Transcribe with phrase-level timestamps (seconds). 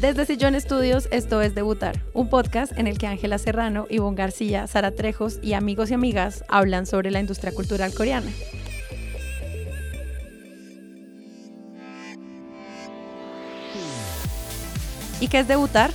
[0.00, 4.66] Desde Sillón Estudios, esto es Debutar, un podcast en el que Ángela Serrano, Ivonne García,
[4.66, 8.30] Sara Trejos y amigos y amigas hablan sobre la industria cultural coreana.
[15.18, 15.90] ¿Y qué es debutar?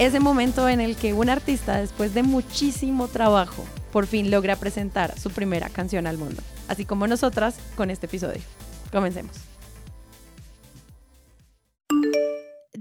[0.00, 5.16] Ese momento en el que un artista, después de muchísimo trabajo, por fin logra presentar
[5.16, 8.42] su primera canción al mundo, así como nosotras con este episodio.
[8.90, 9.57] Comencemos.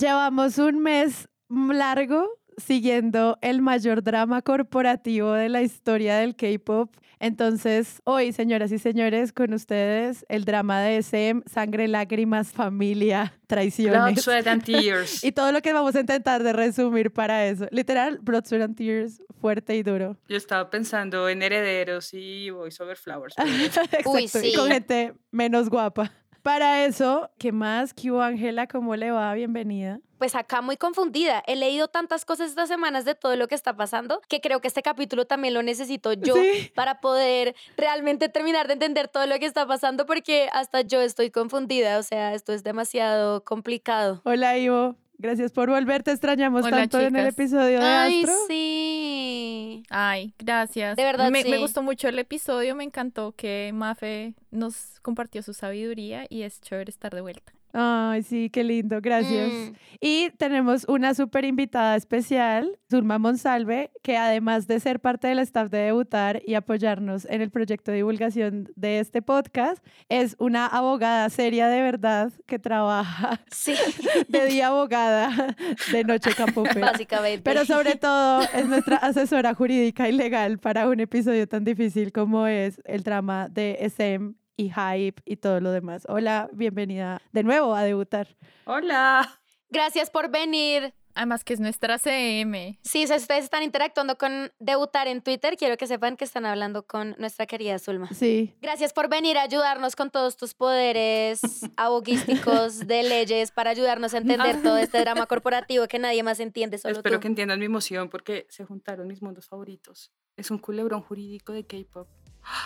[0.07, 6.95] Llevamos un mes largo siguiendo el mayor drama corporativo de la historia del K-pop.
[7.19, 14.13] Entonces, hoy, señoras y señores, con ustedes el drama de SM, sangre, lágrimas, familia, traiciones.
[14.13, 15.21] Blood, sweat and tears.
[15.25, 17.67] y todo lo que vamos a intentar de resumir para eso.
[17.71, 20.15] Literal, Blood, sweat and tears, fuerte y duro.
[20.29, 23.35] Yo estaba pensando en herederos y Voice Over Flowers.
[23.65, 24.53] Exacto, Uy, y sí.
[24.55, 26.13] con gente menos guapa.
[26.47, 27.93] Para eso, ¿qué más?
[27.93, 28.67] ¿Qué Ángela?
[28.67, 29.33] ¿Cómo le va?
[29.33, 29.99] Bienvenida.
[30.17, 31.43] Pues acá muy confundida.
[31.45, 34.69] He leído tantas cosas estas semanas de todo lo que está pasando que creo que
[34.69, 36.71] este capítulo también lo necesito yo Sí.
[36.73, 41.31] para poder realmente terminar de entender todo lo que está pasando porque hasta yo estoy
[41.31, 41.99] confundida.
[41.99, 44.21] O sea, esto es demasiado complicado.
[44.23, 44.95] Hola, Ivo.
[45.19, 46.03] Gracias por volver.
[46.03, 48.35] Te extrañamos Hola, tanto en el episodio de Ay, Astro.
[48.47, 49.83] sí.
[49.89, 50.95] Ay, gracias.
[50.95, 51.57] De verdad, me, me sí.
[51.57, 56.89] gustó mucho el episodio, me encantó que Mafe nos compartió su sabiduría y es chévere
[56.91, 57.53] estar de vuelta.
[57.79, 58.99] Ay, sí, qué lindo.
[59.01, 59.51] Gracias.
[59.51, 59.73] Mm.
[60.01, 65.69] Y tenemos una súper invitada especial, Zulma Monsalve, que además de ser parte del staff
[65.69, 71.29] de Debutar y apoyarnos en el proyecto de divulgación de este podcast, es una abogada
[71.29, 73.75] seria de verdad que trabaja Sí,
[74.27, 75.55] de día abogada,
[75.91, 76.79] de noche campo Pe.
[76.79, 77.43] básicamente.
[77.43, 82.47] Pero sobre todo es nuestra asesora jurídica y legal para un episodio tan difícil como
[82.47, 86.03] es el drama de SM y Hype y todo lo demás.
[86.09, 88.35] Hola, bienvenida de nuevo a debutar.
[88.65, 89.39] Hola.
[89.69, 90.93] Gracias por venir.
[91.13, 92.79] Además que es nuestra CM.
[92.83, 96.85] Sí, si ustedes están interactuando con Debutar en Twitter, quiero que sepan que están hablando
[96.85, 98.07] con nuestra querida Zulma.
[98.13, 101.41] Sí, Gracias por venir a ayudarnos con todos tus poderes
[101.75, 106.77] aboguísticos de leyes para ayudarnos a entender todo este drama corporativo que nadie más entiende,
[106.77, 107.21] solo Espero tú.
[107.21, 110.11] que entiendan mi emoción porque se juntaron mis mundos favoritos.
[110.35, 112.07] Es un culebrón jurídico de K-pop.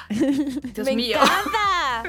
[0.09, 1.17] Dios ¡Me mío.
[1.21, 2.03] encanta!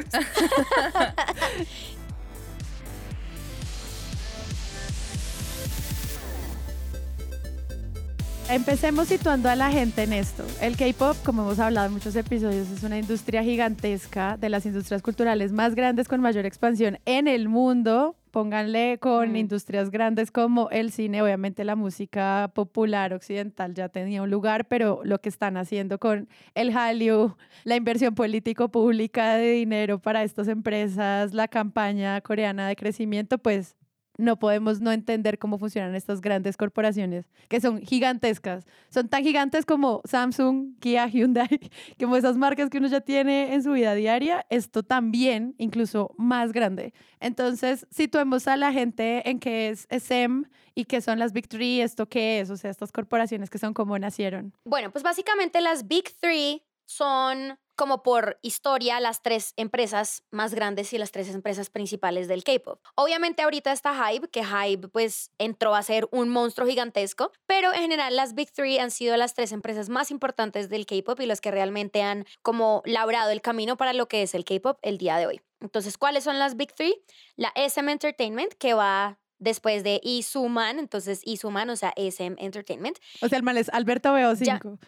[8.49, 10.45] Empecemos situando a la gente en esto.
[10.61, 15.01] El K-pop, como hemos hablado en muchos episodios, es una industria gigantesca de las industrias
[15.01, 18.17] culturales más grandes con mayor expansión en el mundo.
[18.33, 19.37] Pónganle con Mm.
[19.37, 25.03] industrias grandes como el cine, obviamente la música popular occidental ya tenía un lugar, pero
[25.05, 31.35] lo que están haciendo con el Hallyu, la inversión político-pública de dinero para estas empresas,
[31.35, 33.77] la campaña coreana de crecimiento, pues
[34.23, 38.65] no podemos no entender cómo funcionan estas grandes corporaciones que son gigantescas.
[38.89, 41.49] Son tan gigantes como Samsung, Kia, Hyundai,
[41.99, 44.47] como esas marcas que uno ya tiene en su vida diaria.
[44.49, 46.95] Esto también, incluso más grande.
[47.21, 50.45] Entonces, situemos a la gente en qué es SM
[50.75, 53.75] y qué son las Big Three, esto qué es, o sea, estas corporaciones que son
[53.75, 54.55] como nacieron.
[54.65, 60.93] Bueno, pues básicamente las Big Three son como por historia las tres empresas más grandes
[60.93, 62.81] y las tres empresas principales del K-pop.
[62.95, 67.81] Obviamente ahorita está Hype, que Hype pues entró a ser un monstruo gigantesco, pero en
[67.81, 71.41] general las Big Three han sido las tres empresas más importantes del K-pop y las
[71.41, 75.17] que realmente han como labrado el camino para lo que es el K-pop el día
[75.17, 75.41] de hoy.
[75.61, 77.05] Entonces, ¿cuáles son las Big Three?
[77.37, 82.99] La SM Entertainment, que va después de Isuman, entonces Isuman, o sea, SM Entertainment.
[83.21, 84.61] O sea, el mal es Alberto Veo Ya.
[84.63, 84.79] 5.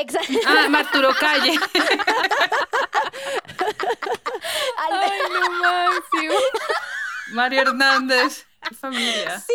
[0.00, 0.32] Exacto.
[0.46, 1.52] Ah, Marturo Calle.
[4.78, 6.34] Ay, no máximo.
[7.32, 8.44] Mario Hernández.
[8.70, 9.38] Mi Familia.
[9.40, 9.54] Sí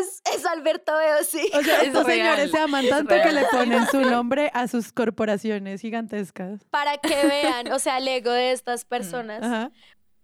[0.00, 1.50] es, es Alberto Veo, sí.
[1.54, 4.66] O sea, Es estos real, señores se aman tanto que le ponen su nombre a
[4.68, 6.60] sus corporaciones gigantescas.
[6.70, 9.42] Para que vean, o sea, el ego de estas personas.
[9.42, 9.70] Ajá.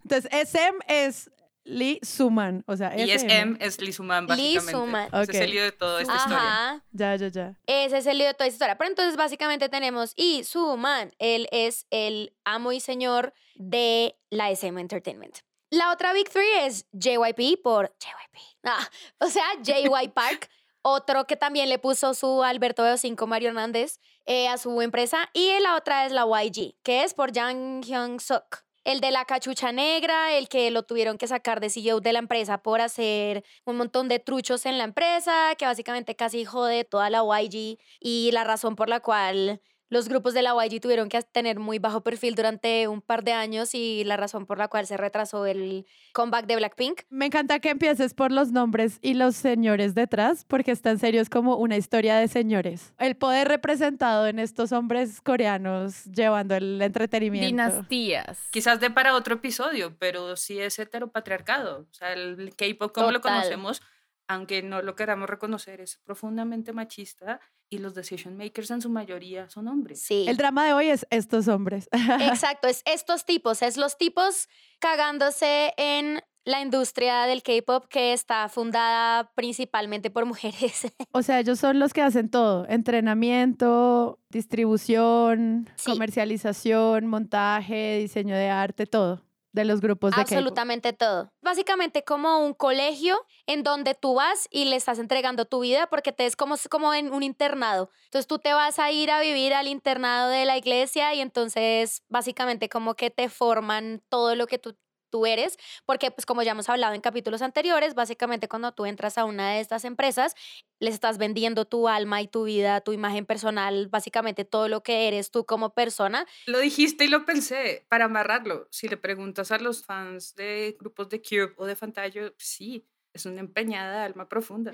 [0.03, 1.31] Entonces, SM es
[1.65, 3.57] Lee Suman, o sea, Y SM.
[3.59, 4.73] SM es Lee básicamente.
[4.73, 5.09] Suman.
[5.13, 6.39] Ese es el lío de toda esta historia.
[6.39, 6.85] Ajá.
[6.93, 7.59] Ya, ya, ya.
[7.67, 8.79] Ese es el lío de toda esta historia.
[8.79, 14.81] Pero entonces básicamente tenemos y Suman, él es el amo y señor de la SM
[14.81, 15.39] Entertainment.
[15.71, 18.41] La otra Big Three es JYP por JYP.
[18.65, 20.51] Ah, o sea, JY Park,
[20.83, 25.29] otro que también le puso su Alberto Veo 5 Mario Hernández eh, a su empresa.
[25.33, 28.65] Y la otra es la YG, que es por Jang Hyun Suk.
[28.85, 32.19] El de la cachucha negra, el que lo tuvieron que sacar de CEO de la
[32.19, 37.11] empresa por hacer un montón de truchos en la empresa, que básicamente casi jode toda
[37.11, 41.21] la YG y la razón por la cual los grupos de la YG tuvieron que
[41.23, 44.87] tener muy bajo perfil durante un par de años y la razón por la cual
[44.87, 47.03] se retrasó el comeback de Blackpink.
[47.11, 51.21] Me encanta que empieces por los nombres y los señores detrás, porque está en serio
[51.21, 52.95] es como una historia de señores.
[52.99, 57.49] El poder representado en estos hombres coreanos llevando el entretenimiento.
[57.49, 58.39] Dinastías.
[58.51, 61.81] Quizás de para otro episodio, pero sí es heteropatriarcado.
[61.91, 63.83] O sea, el K-pop como lo conocemos,
[64.31, 69.49] aunque no lo queramos reconocer, es profundamente machista y los decision makers en su mayoría
[69.51, 70.03] son hombres.
[70.03, 70.25] Sí.
[70.29, 71.89] El drama de hoy es estos hombres.
[72.21, 74.49] Exacto, es estos tipos, es los tipos
[74.79, 80.87] cagándose en la industria del K-pop que está fundada principalmente por mujeres.
[81.13, 85.91] O sea, ellos son los que hacen todo, entrenamiento, distribución, Sí.
[85.91, 90.33] comercialización, montaje, diseño de arte, todo de los grupos de K-pop.
[90.33, 91.33] Absolutamente todo.
[91.43, 93.17] Básicamente como un colegio
[93.47, 96.95] en donde tú vas y le estás entregando tu vida porque te es como, como
[96.95, 97.91] en un internado.
[98.05, 102.03] Entonces tú te vas a ir a vivir al internado de la iglesia y entonces
[102.09, 104.77] básicamente como que te forman todo lo que tú
[105.11, 109.19] tú eres, porque pues como ya hemos hablado en capítulos anteriores, básicamente cuando tú entras
[109.19, 110.35] a una de estas empresas,
[110.79, 115.09] les estás vendiendo tu alma y tu vida, tu imagen personal, básicamente todo lo que
[115.09, 116.27] eres tú como persona.
[116.47, 118.69] Lo dijiste y lo pensé, para amarrarlo.
[118.71, 123.27] Si le preguntas a los fans de grupos de Cube o de Fantayo, sí, es
[123.27, 124.73] una empeñada alma profunda.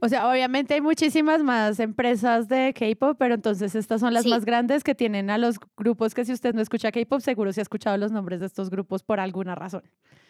[0.00, 4.30] O sea, obviamente hay muchísimas más empresas de K-pop, pero entonces estas son las Sí.
[4.30, 7.60] más grandes que tienen a los grupos que si usted no escucha K-pop, seguro se
[7.60, 9.82] ha escuchado los nombres de estos grupos por alguna razón.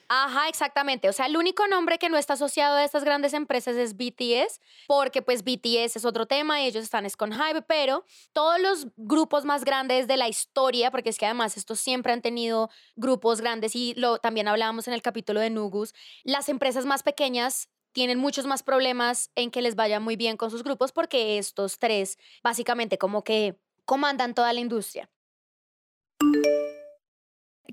[0.08, 1.08] Ajá, exactamente.
[1.08, 4.60] O sea, el único nombre que no está asociado a estas grandes empresas es BTS,
[4.86, 8.86] porque pues BTS es otro tema y ellos están es con Hype, pero todos los
[8.96, 13.40] grupos más grandes de la historia, porque es que además estos siempre han tenido grupos
[13.40, 15.92] grandes y lo también hablábamos en el capítulo de Nugus,
[16.22, 20.50] las empresas más pequeñas tienen muchos más problemas en que les vaya muy bien con
[20.50, 25.10] sus grupos porque estos tres básicamente como que comandan toda la industria.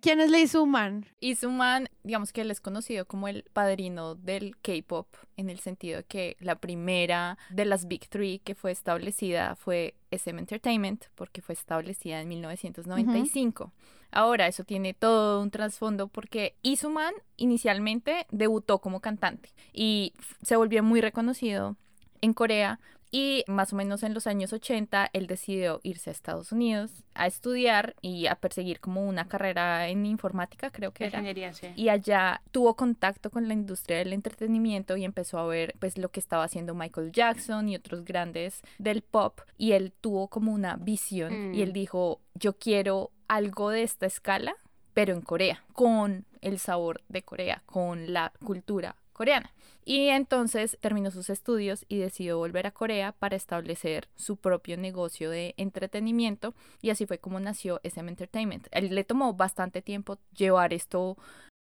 [0.01, 1.05] ¿Quién es Lee Suman?
[1.19, 5.07] Y Suman, digamos que él es conocido como el padrino del K-pop,
[5.37, 9.95] en el sentido de que la primera de las Big Three que fue establecida fue
[10.11, 13.71] SM Entertainment, porque fue establecida en 1995.
[14.11, 20.13] Ahora, eso tiene todo un trasfondo porque Isuman inicialmente debutó como cantante y
[20.43, 21.77] se volvió muy reconocido
[22.21, 22.79] en Corea
[23.15, 27.27] y más o menos en los años 80 él decidió irse a Estados Unidos a
[27.27, 31.19] estudiar y a perseguir como una carrera en informática, creo que era.
[31.19, 31.67] Ingeniería, sí.
[31.75, 36.09] Y allá tuvo contacto con la industria del entretenimiento y empezó a ver pues lo
[36.09, 40.75] que estaba haciendo Michael Jackson y otros grandes del pop y él tuvo como una
[40.77, 41.73] visión y él Mm.
[41.73, 44.55] dijo, yo quiero algo de esta escala,
[44.95, 49.53] pero en Corea, con el sabor de Corea, con la cultura coreana.
[49.85, 55.29] Y entonces terminó sus estudios y decidió volver a Corea para establecer su propio negocio
[55.29, 58.67] de entretenimiento y así fue como nació SM Entertainment.
[58.71, 61.17] Él le tomó bastante tiempo llevar esto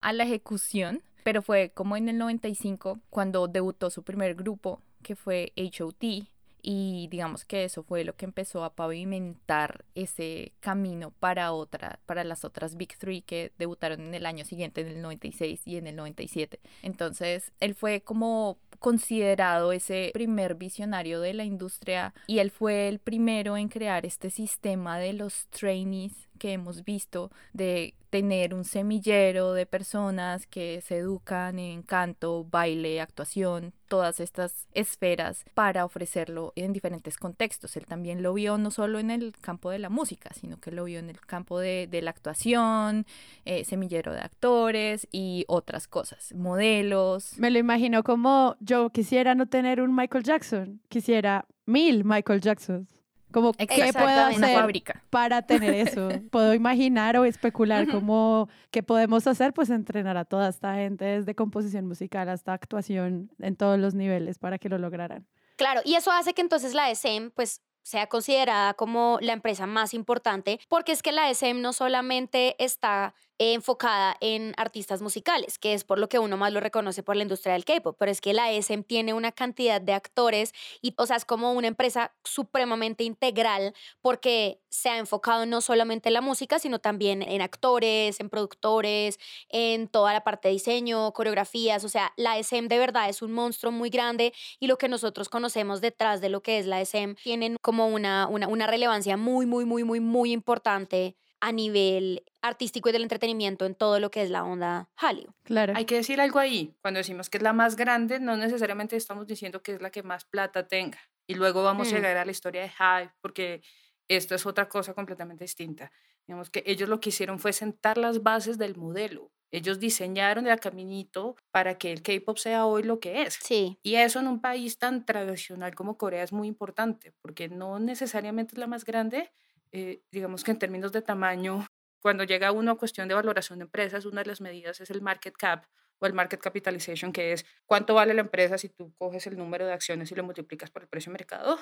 [0.02, 5.16] a la ejecución, pero fue como en el 95 cuando debutó su primer grupo, que
[5.16, 6.28] fue HOT,
[6.70, 12.26] y digamos que eso fue lo que empezó a pavimentar ese camino para otra, para
[12.26, 15.88] las otras Big Three que debutaron en el año siguiente, en el 96 y en
[15.88, 16.60] el 97.
[16.82, 23.00] Entonces, él fue como considerado ese primer visionario de la industria y él fue el
[23.00, 29.54] primero en crear este sistema de los trainees que hemos visto de tener un semillero
[29.54, 36.74] de personas que se educan en canto, baile, actuación, todas estas esferas para ofrecerlo en
[36.74, 37.78] diferentes contextos.
[37.78, 40.84] Él también lo vio no solo en el campo de la música, sino que lo
[40.86, 43.06] vio en el campo de, la actuación,
[43.46, 47.38] eh, semillero de actores y otras cosas, modelos.
[47.40, 52.97] Me lo imagino como yo quisiera no tener un Michael Jackson, quisiera mil Michael Jacksons.
[53.32, 55.04] Como, ¿qué puedo hacer fábrica.
[55.10, 56.10] para tener eso?
[56.32, 61.36] Puedo imaginar o especular como qué podemos hacer, pues entrenar a toda esta gente desde
[61.36, 65.28] composición musical hasta actuación en todos los niveles para que lo lograran.
[65.58, 69.94] Claro, y eso hace que entonces la SM pues sea considerada como la empresa más
[69.94, 75.84] importante, porque es que la SM no solamente está enfocada en artistas musicales, que es
[75.84, 78.34] por lo que uno más lo reconoce por la industria del K-pop, pero es que
[78.34, 83.04] la SM tiene una cantidad de actores y, o sea, es como una empresa supremamente
[83.04, 88.30] integral porque se ha enfocado no solamente en la música, sino también en actores, en
[88.30, 93.22] productores, en toda la parte de diseño, coreografías, o sea, la SM de verdad es
[93.22, 96.82] un monstruo muy grande y lo que nosotros conocemos detrás de lo que es la
[96.82, 102.24] SM tienen como una, una, una relevancia muy, muy, muy, muy, muy importante a nivel
[102.42, 105.34] artístico y del entretenimiento en todo lo que es la onda Hallyu.
[105.44, 105.74] Claro.
[105.76, 106.76] Hay que decir algo ahí.
[106.82, 110.04] Cuando decimos que es la más grande, no necesariamente estamos diciendo que es la que
[110.04, 111.00] más plata tenga.
[111.28, 111.96] Y luego vamos a Mm.
[111.96, 113.62] llegar a la historia de Hype, porque
[114.10, 115.92] Esto es otra cosa completamente distinta.
[116.26, 119.34] Digamos que ellos lo que hicieron fue sentar las bases del modelo.
[119.52, 123.34] Ellos diseñaron el caminito para que el K-pop sea hoy lo que es.
[123.42, 123.78] Sí.
[123.84, 128.56] Y eso en un país tan tradicional como Corea es muy importante, porque no necesariamente
[128.56, 129.30] es la más grande.
[129.72, 131.66] Eh, digamos que en términos de tamaño,
[132.02, 135.02] cuando llega uno a cuestión de valoración de empresas, una de las medidas es el
[135.02, 135.66] market cap
[136.00, 139.66] o el market capitalization, que es cuánto vale la empresa si tú coges el número
[139.66, 141.60] de acciones y lo multiplicas por el precio de mercado.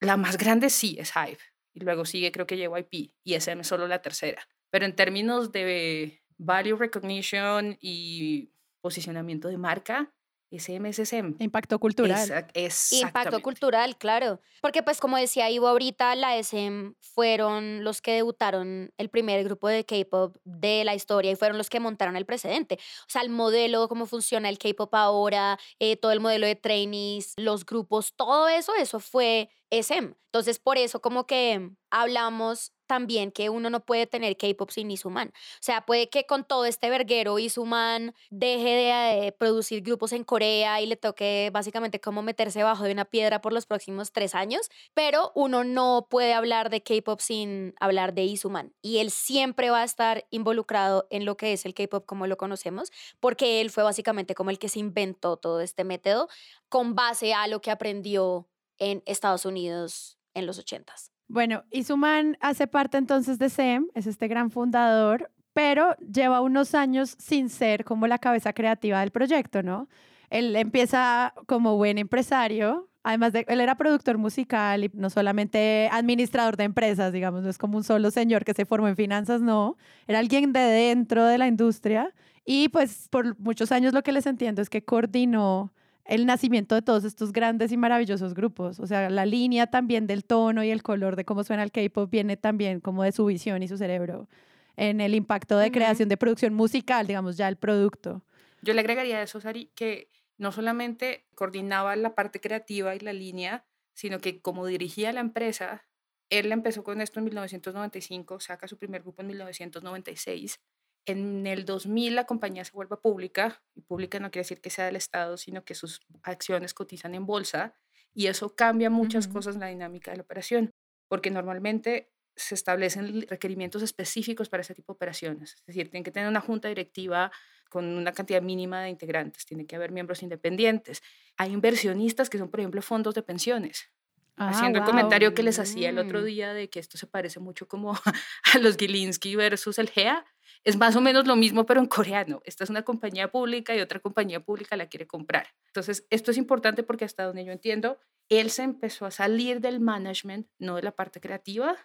[0.00, 1.38] La más grande sí es Hive,
[1.72, 4.46] y luego sigue creo que JYP, y SM es solo la tercera.
[4.70, 10.12] Pero en términos de value recognition y posicionamiento de marca,
[10.50, 11.34] SM es SM.
[11.40, 12.18] Impacto cultural.
[12.54, 12.56] Exact-
[12.92, 14.40] Impacto cultural, claro.
[14.62, 19.68] Porque pues como decía Ivo ahorita, la SM fueron los que debutaron el primer grupo
[19.68, 22.74] de K-pop de la historia y fueron los que montaron el precedente.
[23.02, 27.34] O sea, el modelo, cómo funciona el K-pop ahora, eh, todo el modelo de trainees,
[27.36, 30.14] los grupos, todo eso, eso fue SM.
[30.26, 35.28] Entonces, por eso como que hablamos también que uno no puede tener K-pop sin Isuman.
[35.28, 40.24] O sea, puede que con todo este verguero Isuman deje de eh, producir grupos en
[40.24, 44.34] Corea y le toque básicamente como meterse bajo de una piedra por los próximos tres
[44.34, 48.72] años, pero uno no puede hablar de K-pop sin hablar de Isuman.
[48.82, 52.36] Y él siempre va a estar involucrado en lo que es el K-pop como lo
[52.36, 56.28] conocemos, porque él fue básicamente como el que se inventó todo este método
[56.68, 58.46] con base a lo que aprendió
[58.78, 61.12] en Estados Unidos en los ochentas.
[61.28, 67.16] Bueno, Isuman hace parte entonces de SEM, es este gran fundador, pero lleva unos años
[67.18, 69.88] sin ser como la cabeza creativa del proyecto, ¿no?
[70.30, 76.56] Él empieza como buen empresario, además de, él era productor musical y no solamente administrador
[76.56, 79.76] de empresas, digamos, no es como un solo señor que se formó en finanzas, no,
[80.06, 82.12] era alguien de dentro de la industria
[82.44, 85.72] y pues por muchos años lo que les entiendo es que coordinó
[86.08, 88.80] el nacimiento de todos estos grandes y maravillosos grupos.
[88.80, 92.10] O sea, la línea también del tono y el color de cómo suena el K-pop
[92.10, 94.28] viene también como de su visión y su cerebro
[94.76, 98.22] en el impacto de creación de producción musical, digamos, ya el producto.
[98.62, 103.12] Yo le agregaría a eso, Sari, que no solamente coordinaba la parte creativa y la
[103.12, 105.86] línea, sino que como dirigía la empresa,
[106.28, 110.60] él empezó con esto en 1995, saca su primer grupo en 1996.
[111.06, 114.86] En el 2000 la compañía se vuelve pública, y pública no quiere decir que sea
[114.86, 117.74] del Estado, sino que sus acciones cotizan en bolsa,
[118.12, 120.70] y eso cambia muchas cosas en la dinámica de la operación,
[121.08, 125.54] porque normalmente se establecen requerimientos específicos para ese tipo de operaciones.
[125.54, 127.30] Es decir, tienen que tener una junta directiva
[127.70, 131.02] con una cantidad mínima de integrantes, tiene que haber miembros independientes.
[131.36, 133.90] Hay inversionistas que son, por ejemplo, fondos de pensiones.
[134.36, 134.90] Ah, Haciendo el wow.
[134.90, 137.92] comentario que les hacía el otro día de que esto se parece mucho como
[138.54, 140.24] a los Gilinski versus el GEA.
[140.62, 142.42] Es más o menos lo mismo, pero en coreano.
[142.44, 145.46] Esta es una compañía pública y otra compañía pública la quiere comprar.
[145.68, 149.80] Entonces, esto es importante porque hasta donde yo entiendo, él se empezó a salir del
[149.80, 151.76] management, no de la parte creativa,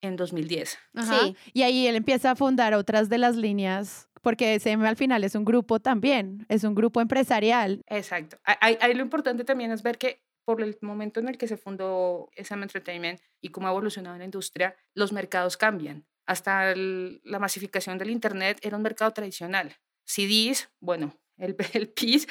[0.00, 0.78] en 2010.
[0.94, 1.20] Ajá.
[1.20, 1.36] Sí.
[1.52, 5.34] Y ahí él empieza a fundar otras de las líneas, porque SM al final es
[5.34, 7.82] un grupo también, es un grupo empresarial.
[7.86, 8.38] Exacto.
[8.44, 10.22] Ahí, ahí lo importante también es ver que
[10.56, 14.24] por el momento en el que se fundó SM Entertainment y cómo ha evolucionado la
[14.24, 16.06] industria, los mercados cambian.
[16.26, 19.76] Hasta el- la masificación del Internet era un mercado tradicional.
[20.04, 22.26] CDs, bueno, el, el PIS,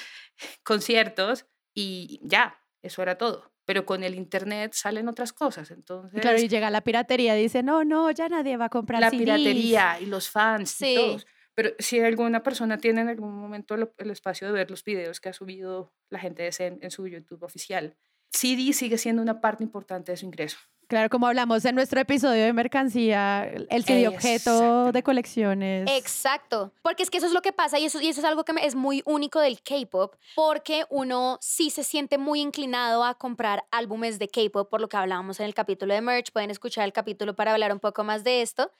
[0.63, 3.51] conciertos y ya, eso era todo.
[3.65, 5.69] Pero con el Internet salen otras cosas.
[5.71, 9.09] Entonces, claro, y llega la piratería dice, no, no, ya nadie va a comprar la
[9.11, 9.19] CDs".
[9.19, 10.93] piratería y los fans Sí.
[10.93, 11.27] y todos.
[11.53, 15.29] Pero si alguna persona tiene en algún momento el espacio de ver los videos que
[15.29, 17.97] ha subido la gente de Zen en su YouTube oficial,
[18.31, 20.57] CD sigue siendo una parte importante de su ingreso.
[20.87, 25.87] Claro, como hablamos en nuestro episodio de mercancía, el CD objeto de colecciones.
[25.91, 28.43] Exacto, porque es que eso es lo que pasa y eso, y eso es algo
[28.43, 33.13] que me- es muy único del K-pop, porque uno sí se siente muy inclinado a
[33.13, 36.85] comprar álbumes de K-pop, por lo que hablábamos en el capítulo de merch, pueden escuchar
[36.85, 38.71] el capítulo para hablar un poco más de esto.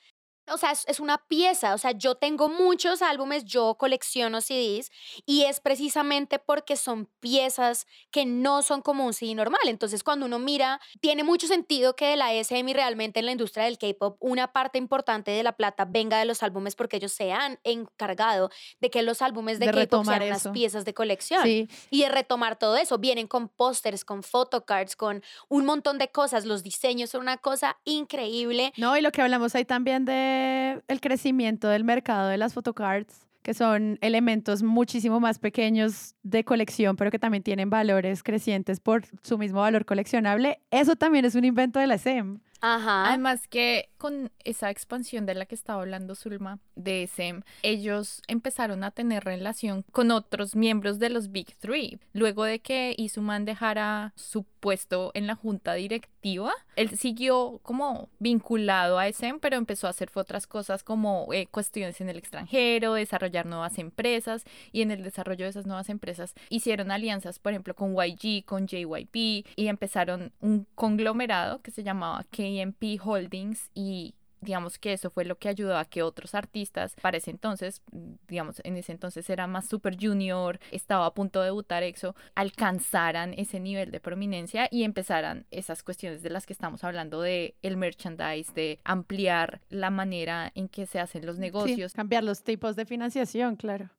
[0.52, 4.90] O sea, es, es una pieza, o sea, yo tengo muchos álbumes, yo colecciono CDs
[5.26, 9.60] y es precisamente porque son piezas que no son como un CD normal.
[9.66, 13.64] Entonces, cuando uno mira, tiene mucho sentido que de la SM realmente en la industria
[13.64, 17.32] del K-pop una parte importante de la plata venga de los álbumes porque ellos se
[17.32, 20.52] han encargado de que los álbumes de, De K-pop sean unas eso.
[20.52, 22.98] piezas de colección Sí, y de retomar todo eso.
[22.98, 26.44] Vienen con pósters, con photocards, con un montón de cosas.
[26.44, 28.72] Los diseños son una cosa increíble.
[28.76, 30.39] no, y lo que hablamos ahí también de
[30.88, 36.96] el crecimiento del mercado de las photocards, que son elementos muchísimo más pequeños de colección,
[36.96, 40.60] pero que también tienen valores crecientes por su mismo valor coleccionable.
[40.70, 42.40] Eso también es un invento de la SEM.
[42.60, 43.08] Ajá.
[43.08, 48.84] Además que con esa expansión de la que estaba hablando Zulma de SEM, ellos empezaron
[48.84, 51.98] a tener relación con otros miembros de los Big Three.
[52.12, 58.98] Luego de que Isuman dejara su puesto en la junta directiva, él siguió como vinculado
[58.98, 63.46] a SEM, pero empezó a hacer otras cosas como eh, cuestiones en el extranjero, desarrollar
[63.46, 67.94] nuevas empresas y en el desarrollo de esas nuevas empresas hicieron alianzas, por ejemplo, con
[67.94, 74.92] YG, con JYP y empezaron un conglomerado que se llamaba KMP Holdings y digamos que
[74.92, 77.82] eso fue lo que ayudó a que otros artistas para ese entonces,
[78.26, 83.34] digamos, en ese entonces era más super junior, estaba a punto de debutar EXO, alcanzaran
[83.34, 87.76] ese nivel de prominencia y empezaran esas cuestiones de las que estamos hablando de el
[87.76, 91.92] merchandise, de ampliar la manera en que se hacen los negocios.
[91.92, 93.90] cambiar los tipos de financiación, claro.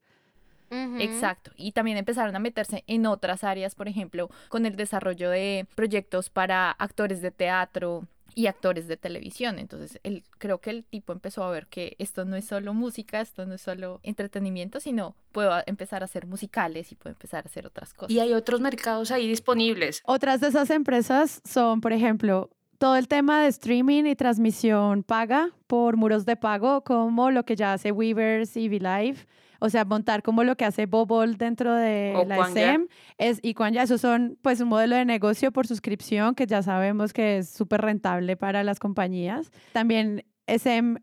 [0.72, 1.52] Exacto.
[1.58, 6.30] Y también empezaron a meterse en otras áreas, por ejemplo, con el desarrollo de proyectos
[6.30, 9.60] para actores de teatro, y actores de televisión.
[9.60, 13.22] Entonces, él, creo que el tipo empezó a ver que esto no es solo música,
[13.22, 17.48] esto no es solo entretenimiento, sino puedo empezar a hacer musicales y puedo empezar a
[17.48, 18.12] hacer otras cosas.
[18.12, 20.02] Y hay otros mercados ahí disponibles.
[20.06, 25.52] Otras de esas empresas son, por ejemplo, todo el tema de streaming y transmisión paga
[25.68, 29.28] por muros de pago, como lo que ya hace Weavers y VLive
[29.62, 32.88] o sea, montar como lo que hace Bobol dentro de la SM
[33.20, 36.64] es, y cuando ya esos son pues un modelo de negocio por suscripción que ya
[36.64, 39.52] sabemos que es súper rentable para las compañías.
[39.72, 41.00] También SM,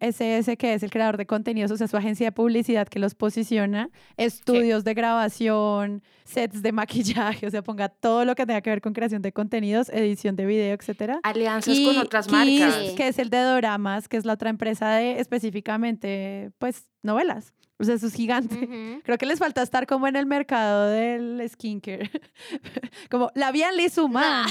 [0.59, 3.91] que es el creador de contenidos, o sea, su agencia de publicidad que los posiciona,
[4.17, 8.81] estudios de grabación, sets de maquillaje, o sea, ponga todo lo que tenga que ver
[8.81, 11.21] con creación de contenidos, edición de video, etcétera.
[11.23, 12.93] Alianzas con otras marcas.
[12.97, 17.55] Que es el de Doramas, que es la otra empresa de específicamente, pues, novelas.
[17.81, 19.01] O sea, eso es gigante.
[19.05, 22.11] Creo que les falta estar como en el mercado del skincare.
[23.11, 24.47] como la vía Lizuman.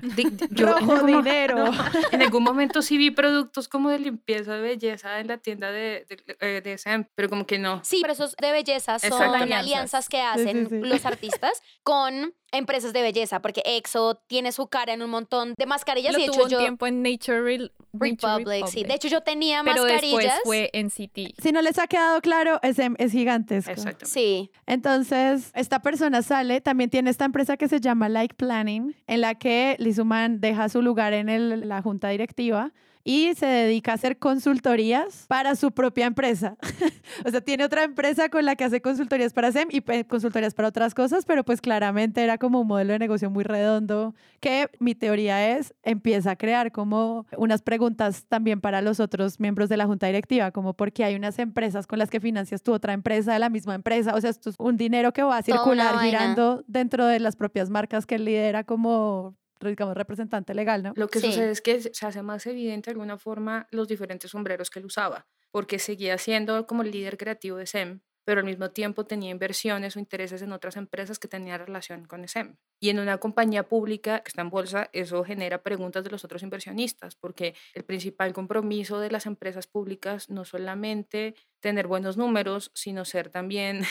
[0.50, 1.70] Rojo dinero.
[2.12, 6.06] en algún momento sí vi productos como de limpieza de belleza en la tienda de,
[6.40, 7.80] de, de SM, pero como que no.
[7.84, 10.08] Sí, pero esos de belleza son alianzas.
[10.08, 15.10] que hacen los artistas con empresas de belleza, porque EXO tiene su cara en un
[15.10, 16.12] montón de mascarillas.
[16.12, 18.84] Lo y de tuvo hecho un tiempo en Nature, Republic, sí.
[18.84, 20.22] De hecho, yo tenía pero mascarillas.
[20.22, 21.34] Después fue en City.
[21.40, 23.70] Si no les ha quedado claro, es, es gigantesco.
[23.70, 24.06] Exacto.
[24.06, 24.50] Sí.
[24.66, 29.34] Entonces, esta persona sale, también tiene esta empresa que se llama Like Planning, en la
[29.34, 32.72] que Lizuman deja su lugar en el, la junta directiva
[33.04, 36.56] y se dedica a hacer consultorías para su propia empresa.
[37.24, 40.68] o sea, tiene otra empresa con la que hace consultorías para SEM y consultorías para
[40.68, 44.94] otras cosas, pero pues claramente era como un modelo de negocio muy redondo que mi
[44.94, 49.86] teoría es empieza a crear como unas preguntas también para los otros miembros de la
[49.86, 53.38] junta directiva, como porque hay unas empresas con las que financias tu otra empresa de
[53.38, 57.06] la misma empresa, o sea, esto es un dinero que va a circular girando dentro
[57.06, 59.36] de las propias marcas que él lidera como
[59.68, 60.92] digamos, representante legal, ¿no?
[60.96, 64.70] Lo que sucede es que se hace más evidente de alguna forma los diferentes sombreros
[64.70, 68.70] que él usaba, porque seguía siendo como el líder creativo de SEM, pero al mismo
[68.70, 72.56] tiempo tenía inversiones o intereses en otras empresas que tenían relación con SEM.
[72.78, 76.42] Y en una compañía pública que está en bolsa, eso genera preguntas de los otros
[76.42, 83.04] inversionistas, porque el principal compromiso de las empresas públicas no solamente tener buenos números, sino
[83.04, 83.82] ser también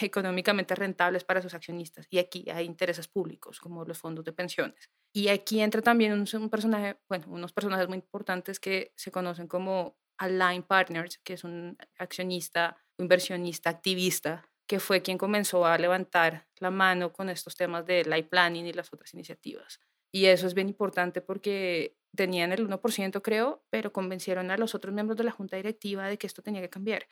[0.00, 2.06] económicamente rentables para sus accionistas.
[2.10, 4.90] Y aquí hay intereses públicos, como los fondos de pensiones.
[5.12, 9.96] Y aquí entra también un, personaje, bueno, unos personajes muy importantes que se conocen como
[10.18, 16.70] Align Partners, que es un accionista, inversionista, activista, que fue quien comenzó a levantar la
[16.70, 19.80] mano con estos temas de life planning y las otras iniciativas.
[20.10, 24.94] Y eso es bien importante porque tenían el 1%, creo, pero convencieron a los otros
[24.94, 27.06] miembros de la junta directiva de que esto tenía que cambiar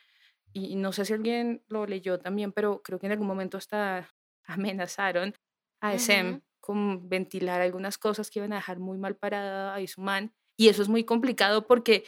[0.52, 4.08] y no sé si alguien lo leyó también, pero creo que en algún momento hasta
[4.44, 5.34] amenazaron
[5.80, 10.32] a SM con ventilar algunas cosas que iban a dejar muy mal parada a Isuman.
[10.56, 12.04] Y eso es muy complicado porque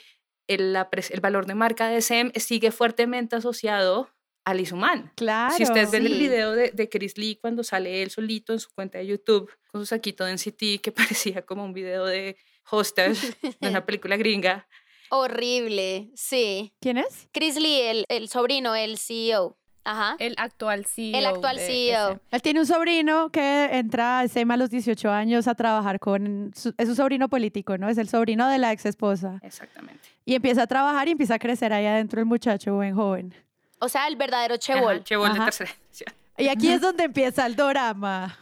[0.47, 4.11] el, el valor de marca de SM sigue fuertemente asociado
[4.45, 5.11] al Isuman.
[5.17, 5.55] Claro.
[5.57, 8.71] Si ustedes ven el video de, de, Chris Lee cuando sale él solito en su
[8.73, 12.37] cuenta de YouTube con su saquito de NCT que parecía como un video de
[12.71, 14.69] hostage de una película gringa,
[15.17, 16.73] Horrible, sí.
[16.81, 17.29] ¿Quién es?
[17.33, 19.57] Chris Lee, el, el sobrino, el CEO.
[19.85, 20.17] Ajá.
[20.19, 21.17] El actual CEO.
[21.17, 22.21] El actual CEO.
[22.33, 26.53] Él tiene un sobrino que entra a SEMA a los 18 años a trabajar con...
[26.53, 27.89] es un sobrino político, ¿no?
[27.89, 29.39] Es el sobrino de la ex esposa.
[29.43, 30.01] Exactamente.
[30.25, 33.33] Y empieza a trabajar y empieza a crecer ahí adentro el muchacho buen joven.
[33.79, 35.05] O sea, el verdadero Chebol.
[35.05, 35.71] Chebol de tercera
[36.37, 38.39] y aquí es donde empieza el drama.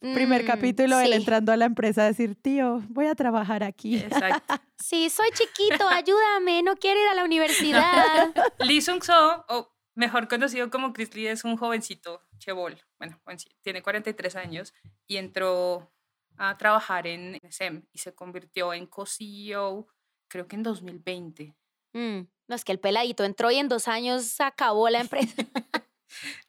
[0.00, 3.98] Primer mm, capítulo, él entrando a la empresa a decir, tío, voy a trabajar aquí.
[3.98, 4.54] Exacto.
[4.78, 8.32] sí, soy chiquito, ayúdame, no quiero ir a la universidad.
[8.60, 12.78] Lee Sung So, o mejor conocido como Chris Lee, es un jovencito, chebol.
[12.98, 13.20] Bueno,
[13.62, 14.74] tiene 43 años
[15.06, 15.92] y entró
[16.38, 19.88] a trabajar en SEM y se convirtió en co-CEO,
[20.28, 21.54] creo que en 2020.
[21.92, 25.34] Mm, no, es que el peladito entró y en dos años acabó la empresa.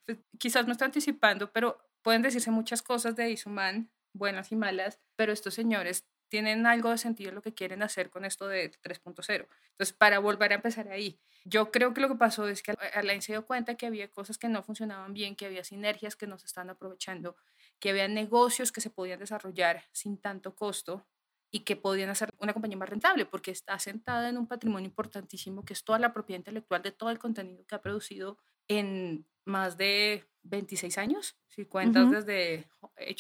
[0.06, 5.00] Pues, quizás me estoy anticipando, pero pueden decirse muchas cosas de Isuman, buenas y malas,
[5.16, 9.48] pero estos señores tienen algo de sentido lo que quieren hacer con esto de 3.0.
[9.72, 13.22] Entonces, para volver a empezar ahí, yo creo que lo que pasó es que Alain
[13.22, 16.38] se dio cuenta que había cosas que no funcionaban bien, que había sinergias que no
[16.38, 17.38] se están aprovechando,
[17.80, 21.08] que había negocios que se podían desarrollar sin tanto costo
[21.50, 25.64] y que podían hacer una compañía más rentable, porque está sentada en un patrimonio importantísimo
[25.64, 29.78] que es toda la propiedad intelectual de todo el contenido que ha producido en más
[29.78, 32.68] de 26 años, si cuentas desde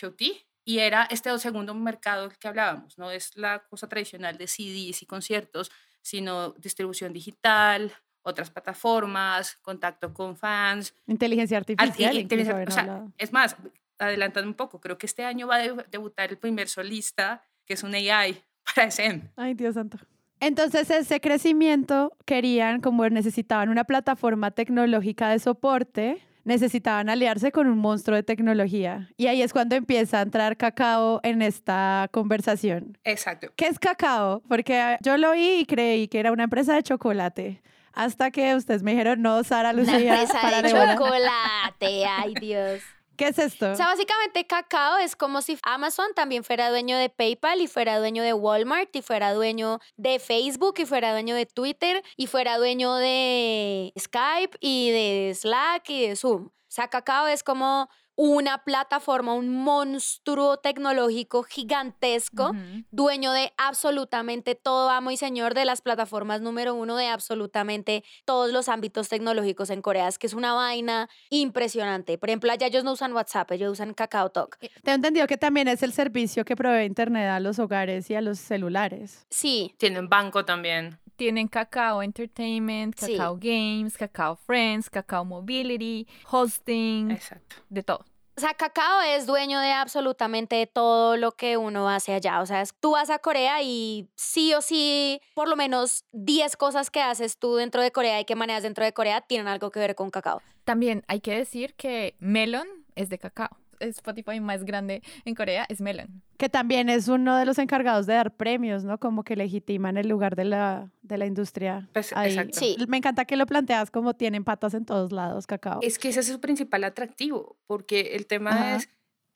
[0.02, 0.22] HOT,
[0.63, 5.06] y era este segundo mercado que hablábamos, no es la cosa tradicional de CDs y
[5.06, 10.94] conciertos, sino distribución digital, otras plataformas, contacto con fans.
[11.08, 13.13] Inteligencia artificial.
[13.18, 13.56] es más,
[13.98, 17.84] adelantando un poco, creo que este año va a debutar el primer solista, que es
[17.84, 19.32] un AI para SM.
[19.36, 19.98] Ay, Dios santo.
[20.39, 27.78] Entonces, ese crecimiento querían, como necesitaban una plataforma tecnológica de soporte, necesitaban aliarse con un
[27.78, 29.10] monstruo de tecnología.
[29.17, 32.97] Y ahí es cuando empieza a entrar Cacao en esta conversación.
[33.04, 33.50] Exacto.
[33.56, 34.41] ¿Qué es Cacao?
[34.47, 37.62] Porque yo lo oí y creí que era una empresa de chocolate.
[37.91, 39.97] Hasta que ustedes me dijeron, no, Sara Lucía.
[39.97, 42.82] Una empresa de chocolate, ay Dios.
[43.18, 43.72] ¿Qué es esto?
[43.72, 47.98] O sea, básicamente Cacao es como si Amazon también fuera dueño de PayPal y fuera
[47.98, 52.58] dueño de Walmart y fuera dueño de Facebook y fuera dueño de Twitter y fuera
[52.60, 56.46] dueño de Skype y de Slack y de Zoom.
[56.46, 62.52] O sea, Cacao es como una plataforma, un monstruo tecnológico gigantesco,
[62.90, 68.52] dueño de absolutamente todo, amo y señor de las plataformas número uno de absolutamente todos
[68.52, 70.08] los ámbitos tecnológicos en Corea.
[70.08, 72.18] Es que es una vaina impresionante.
[72.18, 74.58] Por ejemplo, allá ellos no usan WhatsApp, ellos usan Kakao Talk.
[74.62, 78.10] Eh, Te he entendido que también es el servicio que provee Internet a los hogares
[78.10, 79.28] y a los celulares.
[79.30, 79.76] Sí.
[79.78, 87.58] Tienen banco también tienen Kakao Entertainment, Kakao Games, Kakao Friends, Kakao Mobility, hosting, Exacto.
[87.70, 88.06] de todo.
[88.38, 92.40] O sea, Kakao es dueño de absolutamente todo lo que uno hace allá.
[92.40, 96.92] O sea, tú vas a Corea y sí o sí, por lo menos 10 cosas
[96.92, 99.80] que haces tú dentro de Corea y que manejas dentro de Corea tienen algo que
[99.80, 100.44] ver con Kakao.
[100.66, 103.58] También hay que decir que Melon es de Kakao.
[103.80, 106.22] Spotify más grande en Corea es Melon.
[106.38, 109.00] Que también es uno de los encargados de dar premios, ¿no?
[109.00, 111.88] Como que legitiman el lugar de la, de la industria.
[111.94, 112.60] Pues, exacto.
[112.60, 112.76] Sí.
[112.88, 115.80] Me encanta que lo planteas como tienen patas en todos lados, cacao.
[115.82, 118.90] Es que ese es su principal atractivo, porque el tema es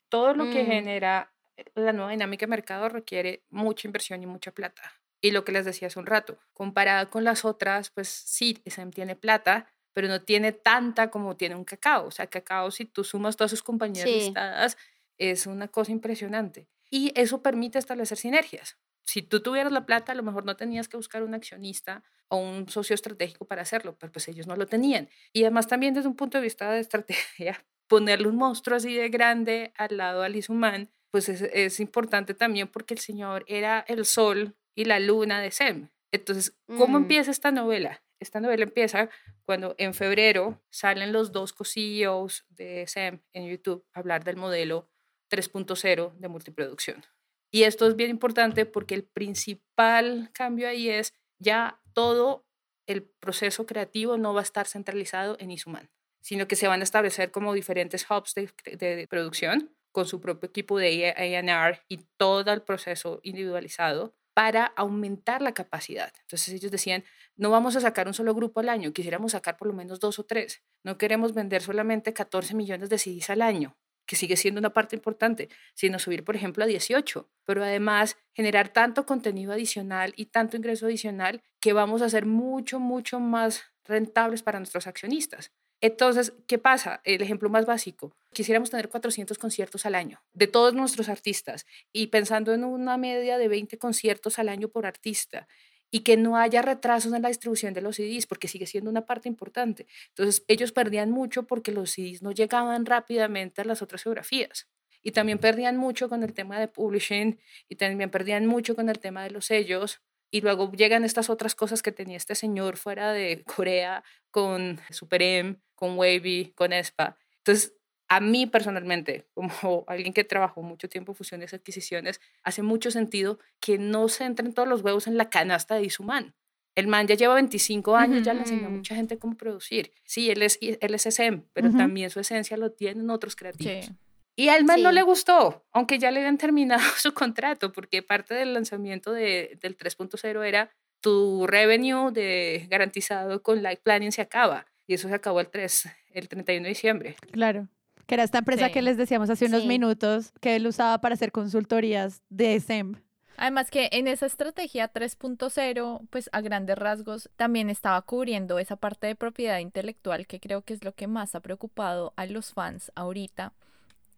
[0.08, 0.66] todo lo que Mm.
[0.66, 1.32] genera
[1.74, 4.82] la nueva dinámica de mercado requiere mucha inversión y mucha plata.
[5.20, 8.90] Y lo que les decía hace un rato, comparada con las otras, pues sí, SM
[8.90, 12.06] tiene plata, pero no tiene tanta como tiene un cacao.
[12.06, 14.14] O sea, cacao, si tú sumas todas sus compañías Sí.
[14.14, 14.76] listadas,
[15.18, 16.68] es una cosa impresionante.
[16.90, 18.76] Y eso permite establecer sinergias.
[19.04, 22.36] Si tú tuvieras la plata, a lo mejor no tenías que buscar un accionista o
[22.38, 25.08] un socio estratégico para hacerlo, pero pues ellos no lo tenían.
[25.32, 29.08] Y además también desde un punto de vista de estrategia, ponerle un monstruo así de
[29.10, 34.06] grande al lado al Isuman, pues es, es importante también porque el señor era el
[34.06, 35.88] sol y la luna de Sem.
[36.10, 37.02] Entonces, ¿cómo Mm.
[37.02, 38.02] empieza esta novela?
[38.22, 39.10] Esta novela empieza
[39.44, 44.88] cuando en febrero salen los dos co-CEOs de SEM en YouTube a hablar del modelo
[45.28, 47.04] 3.0 de multiproducción.
[47.50, 52.46] Y esto es bien importante porque el principal cambio ahí es ya todo
[52.86, 56.84] el proceso creativo no va a estar centralizado en Isuman, sino que se van a
[56.84, 62.62] establecer como diferentes hubs de, producción con su propio equipo de A&R y todo el
[62.62, 66.12] proceso individualizado para aumentar la capacidad.
[66.22, 67.04] Entonces ellos decían,
[67.36, 70.18] no vamos a sacar un solo grupo al año, quisiéramos sacar por lo menos dos
[70.18, 70.62] o tres.
[70.84, 74.96] No queremos vender solamente 14 millones de CDs al año, que sigue siendo una parte
[74.96, 80.56] importante, sino subir, por ejemplo, a 18, pero además generar tanto contenido adicional y tanto
[80.56, 85.52] ingreso adicional que vamos a ser mucho, mucho más rentables para nuestros accionistas.
[85.80, 87.00] Entonces, ¿qué pasa?
[87.02, 88.14] El ejemplo más básico.
[88.32, 93.36] Quisiéramos tener 400 conciertos al año de todos nuestros artistas y pensando en una media
[93.36, 95.48] de 20 conciertos al año por artista
[95.94, 99.04] y que no haya retrasos en la distribución de los CDs porque sigue siendo una
[99.04, 99.86] parte importante.
[100.08, 104.68] Entonces, ellos perdían mucho porque los CDs no llegaban rápidamente a las otras geografías.
[105.02, 108.98] Y también perdían mucho con el tema de publishing y también perdían mucho con el
[109.00, 110.00] tema de los sellos
[110.30, 115.20] y luego llegan estas otras cosas que tenía este señor fuera de Corea con Super
[115.20, 117.18] M, con Wavy, con ESPA.
[117.38, 117.74] Entonces,
[118.14, 122.90] a mí personalmente, como alguien que trabajó mucho tiempo en fusiones y adquisiciones, hace mucho
[122.90, 126.34] sentido que no se entren todos los huevos en la canasta de Isuman.
[126.74, 129.92] El man ya lleva 25 años, ya le enseñó a mucha gente cómo producir.
[130.04, 131.76] Sí, él es, él es SM, pero Ujú.
[131.76, 133.86] también su esencia lo tienen otros creativos.
[133.86, 133.92] Sí.
[134.36, 138.34] Y al man no le gustó, aunque ya le habían terminado su contrato, porque parte
[138.34, 140.70] del lanzamiento de, del 3.0 era
[141.00, 144.66] tu revenue de garantizado con Life Planning se acaba.
[144.86, 147.16] Y eso se acabó el 3, el 31 de diciembre.
[147.32, 147.68] Claro.
[148.12, 149.68] Que era esta empresa que les decíamos hace unos Sí.
[149.68, 152.96] minutos que él usaba para hacer consultorías de SEM.
[153.38, 159.06] Además que en esa estrategia 3.0, pues a grandes rasgos también estaba cubriendo esa parte
[159.06, 162.92] de propiedad intelectual que creo que es lo que más ha preocupado a los fans
[162.96, 163.54] ahorita.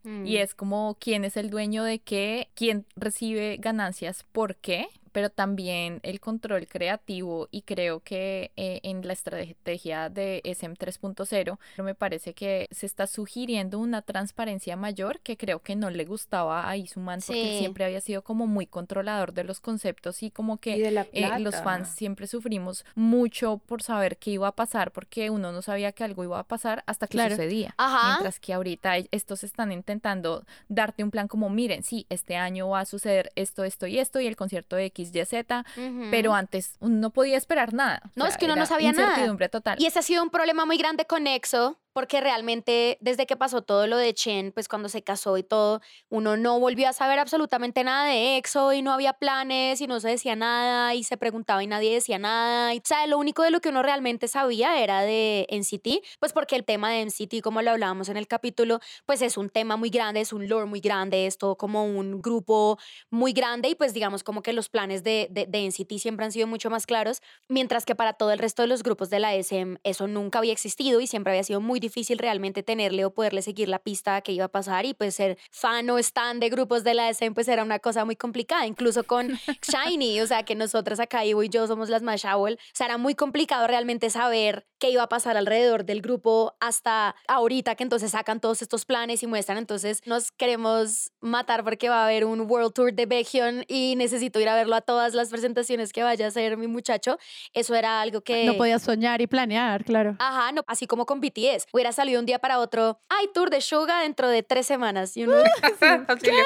[0.03, 0.25] Mm.
[0.25, 5.29] Y es como quién es el dueño de qué, quién recibe ganancias, por qué, pero
[5.29, 11.95] también el control creativo y creo que eh, en la estrategia de SM 3.0 me
[11.95, 16.75] parece que se está sugiriendo una transparencia mayor que creo que no le gustaba a
[16.75, 17.59] Isuman porque Sí.
[17.59, 21.55] siempre había sido como muy controlador de los conceptos y como que Y eh, los
[21.61, 26.03] fans siempre sufrimos mucho por saber qué iba a pasar porque uno no sabía que
[26.03, 27.37] algo iba a pasar hasta que Claro.
[27.37, 27.73] sucedía.
[27.77, 28.09] Ajá.
[28.09, 32.81] Mientras que ahorita estos están intentando darte un plan como, miren, sí, este año va
[32.81, 35.33] a suceder esto, esto y esto y el concierto de XYZ,
[35.77, 36.07] Ujú.
[36.11, 38.01] pero antes uno no podía esperar nada.
[38.05, 39.09] O No, es que uno no sabía nada.
[39.09, 39.77] Incertidumbre total.
[39.81, 43.61] Y ese ha sido un problema muy grande con EXO, porque realmente desde que pasó
[43.61, 45.79] todo lo de Chen, pues cuando se casó y todo,
[46.09, 50.01] uno no volvió a saber absolutamente nada de EXO y no había planes y no
[50.01, 52.73] se decía nada y se preguntaba y nadie decía nada.
[52.73, 56.33] Y, o sea, lo único de lo que uno realmente sabía era de NCT, pues
[56.33, 59.77] porque el tema de NCT, como lo hablábamos en el capítulo, pues es un tema
[59.77, 62.77] muy grande, es un lore muy grande, es todo como un grupo
[63.09, 66.33] muy grande y pues digamos como que los planes de, de, de NCT siempre han
[66.33, 69.33] sido mucho más claros, mientras que para todo el resto de los grupos de la
[69.33, 73.41] SM eso nunca había existido y siempre había sido muy difícil realmente tenerle o poderle
[73.41, 76.83] seguir la pista que iba a pasar y pues ser fan o stan de grupos
[76.83, 80.55] de la SM pues era una cosa muy complicada, incluso con Shiny, o sea que
[80.55, 84.65] nosotras acá Ivo y yo somos las más o sea era muy complicado realmente saber
[84.79, 89.23] qué iba a pasar alrededor del grupo hasta ahorita que entonces sacan todos estos planes
[89.23, 93.65] y muestran, entonces nos queremos matar porque va a haber un World Tour de Baekhyun
[93.67, 97.17] y necesito ir a verlo a todas las presentaciones que vaya a hacer mi muchacho.
[97.53, 98.45] Eso era algo que...
[98.45, 100.15] No podía soñar y planear, claro.
[100.19, 101.67] Ajá, no, así como con BTS.
[101.75, 105.17] Hubiera salido un día para otro, hay tour de Suga dentro de tres semanas.
[105.17, 105.35] Y uno,
[106.07, 106.45] Auxilio.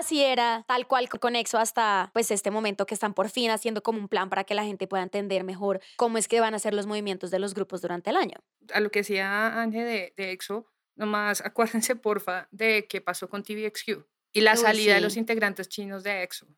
[0.00, 3.84] así era, tal cual con EXO hasta pues este momento que están por fin haciendo
[3.84, 6.58] como un plan para que la gente pueda entender mejor cómo es que van a
[6.58, 8.38] ser los movimientos de los grupos durante el año.
[8.72, 13.44] A lo que decía Ángel de, de EXO, nomás acuérdense porfa de qué pasó con
[13.44, 15.20] TVXQ y la Uy, salida de los sí.
[15.20, 16.48] integrantes chinos de EXO.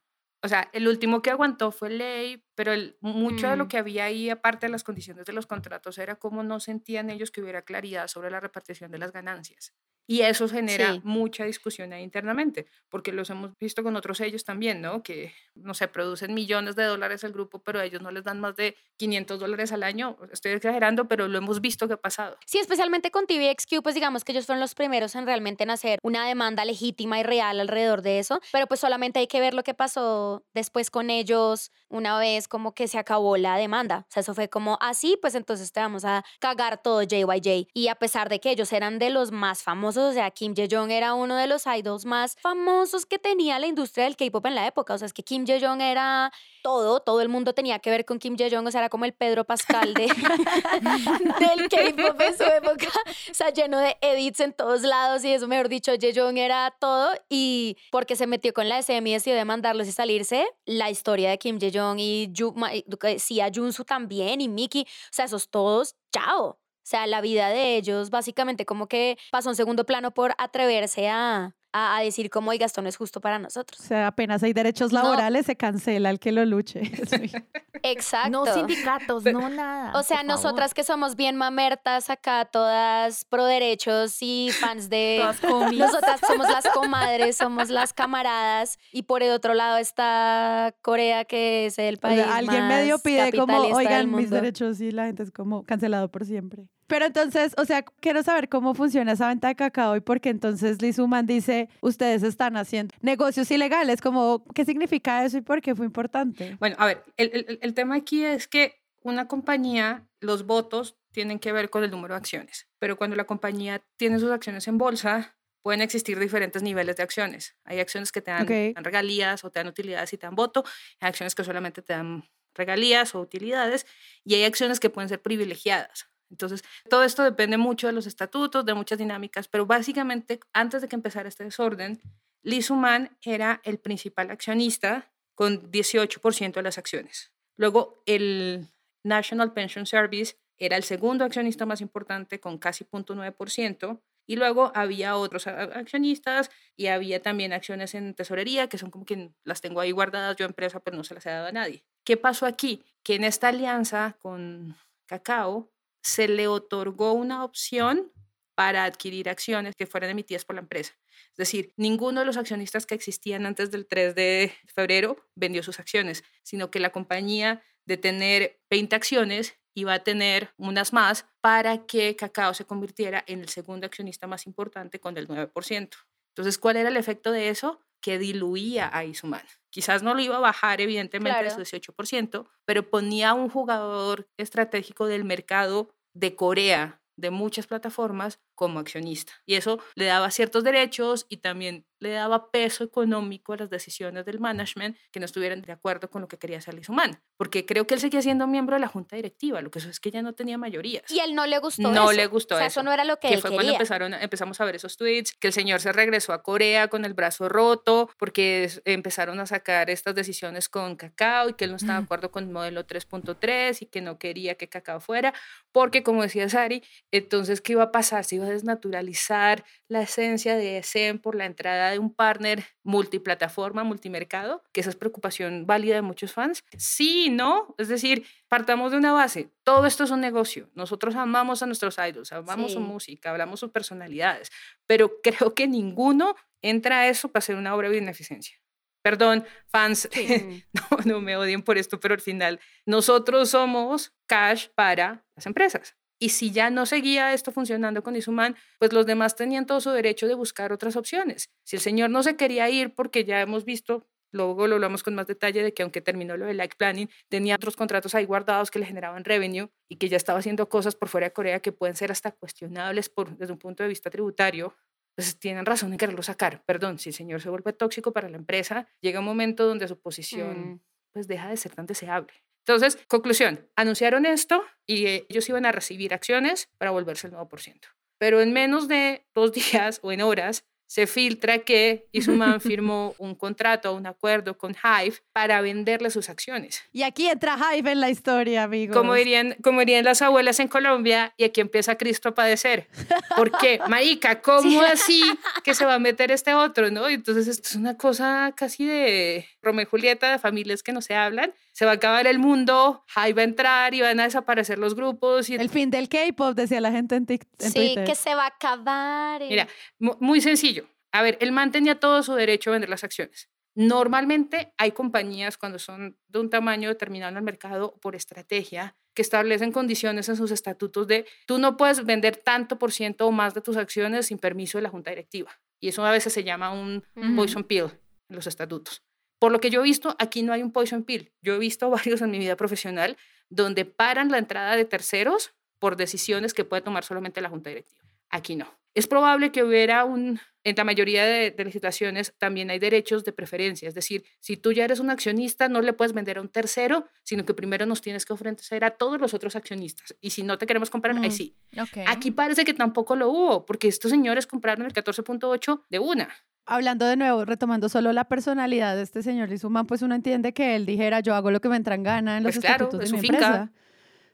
[0.42, 3.68] O sea, el último que aguantó fue Lei, pero el- mucho de lo Mm.
[3.68, 7.30] que había ahí, aparte de las condiciones de los contratos, era cómo no sentían ellos
[7.30, 9.74] que hubiera claridad sobre la repartición de las ganancias.
[10.06, 11.00] Y eso genera Sí.
[11.04, 15.02] mucha discusión ahí internamente, porque los hemos visto con otros sellos también, ¿no?
[15.02, 18.38] Que, no sé, producen millones de dólares el grupo, pero a ellos no les dan
[18.40, 20.16] más de 500 dólares al año.
[20.32, 22.36] Estoy exagerando, pero lo hemos visto que ha pasado.
[22.46, 25.98] Sí, especialmente con TVXQ, pues digamos que ellos fueron los primeros en realmente en hacer
[26.02, 29.62] una demanda legítima y real alrededor de eso, pero pues solamente hay que ver lo
[29.64, 34.04] que pasó después con ellos una vez como que se acabó la demanda.
[34.08, 37.68] O sea, eso fue como así, pues entonces te vamos a cagar todo JYJ.
[37.74, 40.90] Y a pesar de que ellos eran de los más famosos, o sea, Kim Jae-jong
[40.90, 44.66] era uno de los idols más famosos que tenía la industria del K-pop en la
[44.66, 44.94] época.
[44.94, 46.32] O sea, es que Kim Jae-jong era
[46.62, 49.12] todo, todo el mundo tenía que ver con Kim Jae-jong, o sea, era como el
[49.12, 50.06] Pedro Pascal de,
[51.40, 52.88] del K-pop en su época,
[53.30, 57.10] o sea, lleno de edits en todos lados y eso, mejor dicho, Jae-jong era todo
[57.28, 61.38] y porque se metió con la SM y decidió demandarlos y salirse, la historia de
[61.38, 65.26] Kim Jae-jong y Yu, Ma- y- que- sí, a Junsu también y Miki, o sea,
[65.26, 66.58] esos todos, chao.
[66.86, 71.08] O sea, la vida de ellos básicamente como que pasó en segundo plano por atreverse
[71.08, 73.80] a, a, a decir como, oiga, esto no es justo para O nosotros.
[73.80, 75.02] sea, apenas hay derechos No.
[75.02, 76.82] laborales, se cancela el que lo luche.
[77.82, 78.30] Exacto.
[78.30, 79.98] No sindicatos, no nada.
[79.98, 80.30] O sea, favor.
[80.32, 85.18] nosotras que somos bien mamertas acá, todas pro derechos y fans de...
[85.20, 85.72] Todas.
[85.72, 91.66] Nosotras somos las comadres, somos las camaradas y por el otro lado está Corea que
[91.66, 94.36] es el o país sea, alguien más medio pide como, oigan, mis mundo".
[94.36, 96.68] derechos y la gente es como cancelado por siempre.
[96.86, 100.28] Pero entonces, o sea, quiero saber cómo funciona esa venta de cacao y por qué
[100.30, 105.60] entonces Liz Human dice, ustedes están haciendo negocios ilegales, como, ¿qué significa eso y por
[105.60, 106.56] qué fue importante?
[106.60, 111.38] Bueno, a ver, el, el- el tema aquí es que una compañía, los votos tienen
[111.38, 114.78] que ver con el número de acciones, pero cuando la compañía tiene sus acciones en
[114.78, 117.56] bolsa, pueden existir diferentes niveles de acciones.
[117.64, 120.64] Hay acciones que te dan, dan regalías o te dan utilidades y te dan voto,
[121.00, 123.86] hay acciones que solamente te dan regalías o utilidades
[124.24, 126.06] y hay acciones que pueden ser privilegiadas.
[126.30, 130.88] Entonces, todo esto depende mucho de los estatutos, de muchas dinámicas, pero básicamente, antes de
[130.88, 132.00] que empezara este desorden,
[132.42, 137.32] Liz Human era el principal accionista con 18% de las acciones.
[137.56, 138.68] Luego, el
[139.04, 145.16] National Pension Service era el segundo accionista más importante con casi 0.9% Y luego había
[145.16, 149.92] otros accionistas y había también acciones en tesorería, que son como que las tengo ahí
[149.92, 151.84] guardadas yo empresa, pero no se las he dado a nadie.
[152.04, 152.82] ¿Qué pasó aquí?
[153.04, 155.70] Que en esta alianza con Cacao
[156.06, 158.12] se le otorgó una opción
[158.54, 160.94] para adquirir acciones que fueran emitidas por la empresa.
[161.30, 165.80] Es decir, ninguno de los accionistas que existían antes del 3 de febrero vendió sus
[165.80, 171.86] acciones, sino que la compañía de tener 20 acciones iba a tener unas más para
[171.86, 175.90] que Cacao se convirtiera en el segundo accionista más importante con el 9%.
[176.30, 177.80] Entonces, ¿cuál era el efecto de eso?
[178.00, 179.44] Que diluía a Isuman.
[179.70, 184.28] Quizás no lo iba a bajar, evidentemente, a su 18%, pero ponía a un jugador
[184.38, 189.32] estratégico del mercado de Corea de muchas plataformas como accionista.
[189.46, 194.26] Y eso le daba ciertos derechos y también le daba peso económico a las decisiones
[194.26, 197.22] del management que no estuvieran de acuerdo con lo que quería hacer Liz Human.
[197.38, 199.98] Porque creo que él seguía siendo miembro de la junta directiva, lo que eso es
[199.98, 201.10] que ya no tenía mayorías.
[201.10, 202.12] Y él no le gustó No eso.
[202.12, 202.80] le gustó o sea, eso.
[202.80, 203.56] eso no era lo que, que él fue quería.
[203.62, 207.04] cuando empezaron, empezamos a ver esos tweets, que el señor se regresó a Corea con
[207.06, 211.76] el brazo roto, porque empezaron a sacar estas decisiones con Cacao y que él no
[211.76, 215.32] estaba de acuerdo con el modelo 3.3 y que no quería que Cacao fuera,
[215.72, 218.24] porque como decía Sari, entonces, ¿qué iba a pasar?
[218.24, 223.84] Se iba a desnaturalizar la esencia de SEM por la entrada de un partner multiplataforma,
[223.84, 226.62] multimercado, que esa es preocupación válida de muchos fans.
[226.76, 227.74] Sí, ¿no?
[227.78, 230.70] Es decir, partamos de una base, todo esto es un negocio.
[230.74, 232.84] Nosotros amamos a nuestros idols, amamos su Sí.
[232.84, 234.50] música, hablamos sus personalidades,
[234.86, 238.56] pero creo que ninguno entra a eso para hacer una obra de beneficencia.
[239.02, 240.08] Perdón, fans,
[240.72, 245.96] no, no me odien por esto, pero al final nosotros somos cash para las empresas.
[246.18, 249.90] Y si ya no seguía esto funcionando con Isuman, pues los demás tenían todo su
[249.90, 251.50] derecho de buscar otras opciones.
[251.64, 255.14] Si el señor no se quería ir porque ya hemos visto, luego lo hablamos con
[255.14, 258.70] más detalle de que aunque terminó lo de Like Planning, tenía otros contratos ahí guardados
[258.70, 261.72] que le generaban revenue y que ya estaba haciendo cosas por fuera de Corea que
[261.72, 264.74] pueden ser hasta cuestionables por, desde un punto de vista tributario,
[265.14, 266.62] pues tienen razón en quererlo sacar.
[266.66, 269.98] Perdón, si el señor se vuelve tóxico para la empresa, llega un momento donde su
[270.00, 270.80] posición Mm.
[271.12, 272.32] pues deja de ser tan deseable.
[272.66, 277.48] Entonces, conclusión, anunciaron esto y eh, ellos iban a recibir acciones para volverse el nuevo
[277.48, 277.88] por ciento.
[278.18, 283.34] Pero en menos de dos días o en horas se filtra que Isuman firmó un
[283.34, 286.82] contrato, un acuerdo con Hive para venderle sus acciones.
[286.92, 288.96] Y aquí entra Hive en la historia, amigos.
[288.96, 292.88] Como dirían, como dirían las abuelas en Colombia, y aquí empieza Cristo a padecer.
[293.36, 293.80] ¿Por qué?
[293.88, 295.22] Marica, ¿cómo así
[295.64, 296.90] que se va a meter este otro?
[296.90, 297.10] ¿no?
[297.10, 301.02] Y Entonces, esto es una cosa casi de Romeo y Julieta, de familias que no
[301.02, 301.52] se hablan.
[301.72, 304.94] Se va a acabar el mundo, Hive va a entrar y van a desaparecer los
[304.94, 305.50] grupos.
[305.50, 308.04] Y El fin del K-pop, decía la gente en, Tik- en Sí, Twitter.
[308.04, 309.42] que se va a acabar.
[309.42, 309.48] eh.
[309.50, 310.86] Mira, mu- muy sencillo.
[311.12, 313.48] A ver, él mantenía todo su derecho a vender las acciones.
[313.74, 319.22] Normalmente hay compañías cuando son de un tamaño determinado en el mercado por estrategia que
[319.22, 323.54] establecen condiciones en sus estatutos de tú no puedes vender tanto por ciento o más
[323.54, 325.50] de tus acciones sin permiso de la junta directiva.
[325.80, 327.36] Y eso a veces se llama un Ujú.
[327.36, 327.84] poison pill
[328.28, 329.02] en los estatutos.
[329.38, 331.32] Por lo que yo he visto, aquí no hay un poison pill.
[331.42, 333.16] Yo he visto varios en mi vida profesional
[333.48, 338.04] donde paran la entrada de terceros por decisiones que puede tomar solamente la junta directiva.
[338.30, 338.66] Aquí no.
[338.96, 343.24] Es probable que hubiera un, en la mayoría de, de las situaciones también hay derechos
[343.24, 343.86] de preferencia.
[343.88, 347.06] Es decir, si tú ya eres un accionista, no le puedes vender a un tercero,
[347.22, 350.16] sino que primero nos tienes que ofrecer a todos los otros accionistas.
[350.20, 351.30] Y si no te queremos comprar, ahí Mm.
[351.30, 351.54] sí.
[351.80, 351.98] Ok.
[352.08, 356.28] Aquí parece que tampoco lo hubo, porque estos señores compraron el 14.8 de una.
[356.64, 360.74] Hablando de nuevo, retomando solo la personalidad de este señor Lizuman, pues uno entiende que
[360.74, 363.04] él dijera, yo hago lo que me entra en gana en los Pues claro, estatutos
[363.04, 363.70] es de su mi finca.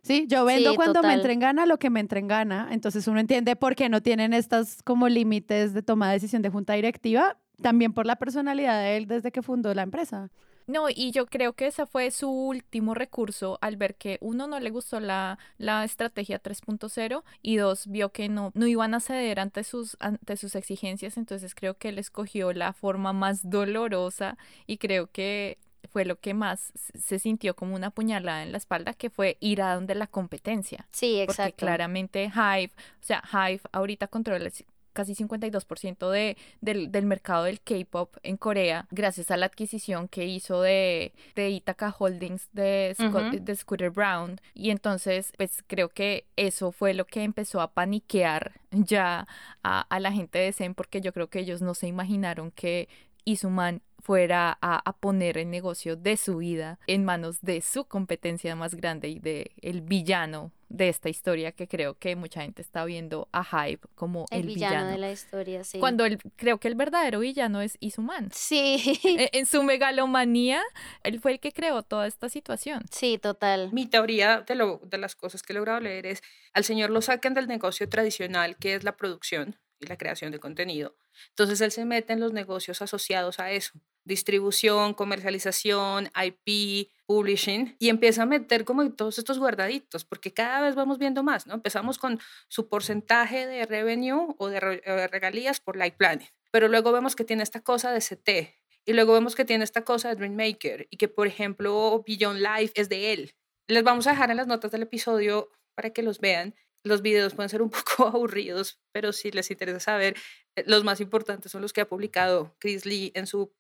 [0.03, 1.19] Sí, yo vendo Sí, cuando me total.
[1.19, 2.69] entra en gana lo que me entra en gana.
[2.73, 6.51] Entonces uno entiende por qué no tienen estas como límites de toma de decisión de
[6.51, 10.31] junta directiva, también por la personalidad de él desde que fundó la empresa.
[10.69, 14.61] No, y yo creo que ese fue su último recurso al ver que uno no
[14.61, 19.41] le gustó la, la estrategia 3.0 y dos vio que no, no iban a ceder
[19.41, 24.79] ante sus, ante sus exigencias, entonces creo que él escogió la forma más dolorosa y
[24.79, 25.59] creo que
[25.91, 29.63] fue lo que más se sintió como una puñalada en la espalda, que fue ir
[29.63, 30.87] a donde la competencia.
[30.93, 31.57] Sí, Porque exacto.
[31.67, 34.51] claramente Hive, o sea, Hive ahorita controla
[34.95, 40.27] casi 52% de, del, del mercado del K-pop en Corea, gracias a la adquisición que
[40.27, 44.39] hizo de, de Ithaca Holdings de, Sco- de Scooter Brown.
[44.53, 49.27] Y entonces, pues creo que eso fue lo que empezó a paniquear ya
[49.63, 52.91] a, a la gente de Zen, porque yo creo que ellos no se imaginaron que
[53.25, 58.57] Isuman fuera a, a poner el negocio de su vida en manos de su competencia
[58.57, 62.85] más grande y de el villano de esta historia que creo que mucha gente está
[62.87, 64.91] viendo a Hype como el, el, villano, villano.
[64.91, 65.79] de la historia, sí.
[65.79, 68.31] Cuando el, creo que el verdadero villano es Isuman.
[68.33, 70.63] Sí, E- en su megalomanía,
[71.05, 72.85] él fue el que creó toda esta situación.
[72.91, 73.71] sí, total.
[73.73, 76.23] Mi teoría de, lo, de las cosas que he logrado leer es,
[76.55, 80.39] al señor lo sacan del negocio tradicional, que es la producción, y la creación de
[80.39, 80.97] contenido.
[81.31, 83.73] Entonces él se mete en los negocios asociados a eso,
[84.05, 90.75] distribución, comercialización, IP, publishing, y empieza a meter como todos estos guardaditos, porque cada vez
[90.75, 91.55] vamos viendo más, ¿no?
[91.55, 94.61] Empezamos con su porcentaje de revenue o de
[95.09, 99.13] regalías por Light Planet, pero luego vemos que tiene esta cosa de CT, y luego
[99.13, 103.13] vemos que tiene esta cosa de Dreammaker, y que, por ejemplo, Beyond Life es de
[103.13, 103.35] él.
[103.69, 106.55] Les vamos a dejar en las notas del episodio para que los vean.
[106.85, 110.17] Los videos pueden ser un poco aburridos, pero si les interesa saber,
[110.57, 113.53] eh, los más importantes son los que ha publicado Chris Lee en su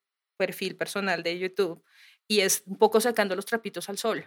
[0.42, 1.80] perfil personal de YouTube
[2.26, 4.24] y es un poco sacando los trapitos al sol.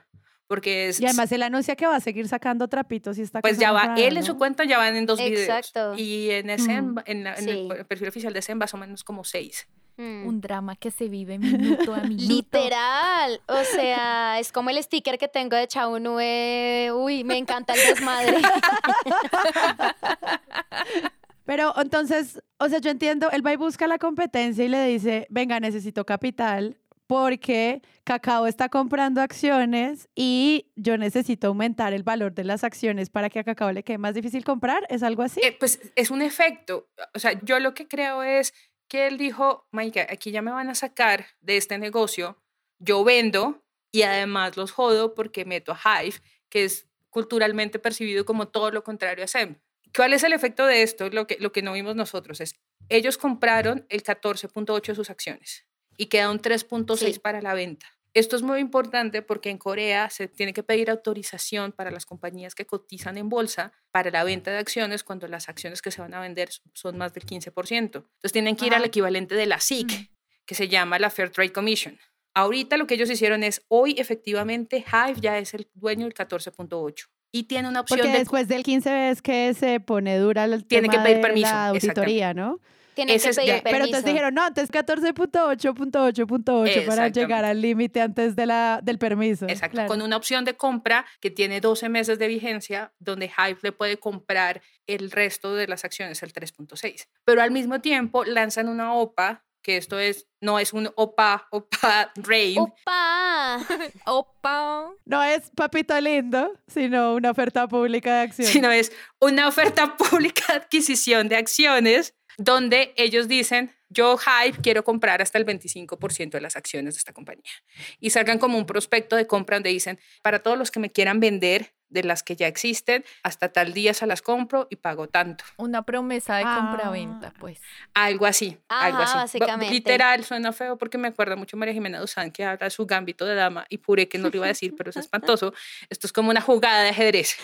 [0.48, 3.58] Porque es, y además él anuncia que va a seguir sacando trapitos y está Pues
[3.58, 5.94] ya va, él en su cuenta ya van en dos Exacto.
[5.94, 6.00] videos.
[6.00, 9.68] Y en, ese, en, el perfil oficial de ese más o menos como seis.
[9.98, 10.28] Mm.
[10.28, 12.34] Un drama que se vive minuto a minuto.
[12.34, 13.42] Literal.
[13.48, 16.92] O sea, es como el sticker que tengo de Chao Nue.
[16.94, 18.38] Uy, me encanta el desmadre.
[21.46, 25.28] Pero entonces, o sea, yo entiendo, él va y busca la competencia y le dice,
[25.30, 26.78] venga, necesito capital
[27.08, 33.30] porque Cacao está comprando acciones y yo necesito aumentar el valor de las acciones para
[33.30, 34.86] que a Cacao le quede más difícil comprar.
[34.90, 35.40] ¿Es algo así?
[35.44, 36.90] Eh, pues es un efecto.
[37.14, 38.54] O sea, yo lo que creo es
[38.88, 42.42] que él dijo, Mike, aquí ya me van a sacar de este negocio,
[42.80, 46.18] yo vendo y además los jodo porque meto a Hive,
[46.50, 49.58] que es culturalmente percibido como todo lo contrario a SEM.
[49.96, 51.10] ¿Cuál es el efecto de esto?
[51.10, 52.56] Lo que, lo que no vimos nosotros es,
[52.90, 55.66] ellos compraron el 14.8 de sus acciones
[55.98, 57.86] y queda un 3.6 para la venta.
[58.14, 62.56] Esto es muy importante porque en Corea se tiene que pedir autorización para las compañías
[62.56, 66.14] que cotizan en bolsa para la venta de acciones cuando las acciones que se van
[66.14, 67.74] a vender son más del 15%.
[67.74, 70.08] Entonces tienen que ir al equivalente de la SIC, mm.
[70.46, 71.98] que se llama la Fair Trade Commission.
[72.34, 77.08] Ahorita lo que ellos hicieron es, hoy efectivamente Hive ya es el dueño del 14.8
[77.32, 80.90] y tiene una opción Porque después del 15 es que se pone dura el tiene
[80.90, 82.60] que pedir permiso, la auditoría, ¿no?
[82.96, 88.46] Tiene que pedir Pero entonces dijeron, no, antes 14.8.8.8 para llegar al límite antes de
[88.46, 89.50] la, del permiso.
[89.50, 93.74] Exacto, con una opción de compra que tiene 12 meses de vigencia, donde Hive le
[93.74, 97.08] puede comprar el resto de las acciones, el 3.6.
[97.26, 102.12] Pero al mismo tiempo lanzan una OPA que esto es, no es un opa, opa,
[102.18, 102.60] rain.
[102.60, 103.60] Opa,
[104.06, 104.92] opa.
[105.06, 108.54] No es papito lindo, sino una oferta pública de acciones.
[108.54, 114.84] Sino es una oferta pública de adquisición de acciones donde ellos dicen, yo Hype quiero
[114.84, 117.52] comprar hasta el 25% de las acciones de esta compañía.
[118.00, 121.20] Y salgan como un prospecto de compra donde dicen, para todos los que me quieran
[121.20, 125.44] vender de las que ya existen, hasta tal día se las compro y pago tanto.
[125.58, 127.38] Una promesa de compra-venta, ah.
[127.40, 127.60] pues.
[127.96, 129.18] Algo así, algo así.
[129.18, 129.74] Básicamente.
[129.74, 133.26] Literal, suena feo porque me acuerda mucho María Jimena Duzán que habla de su gambito
[133.26, 135.54] de dama y pure que no lo iba a decir, pero es espantoso.
[135.90, 137.38] Esto es como una jugada de ajedrez,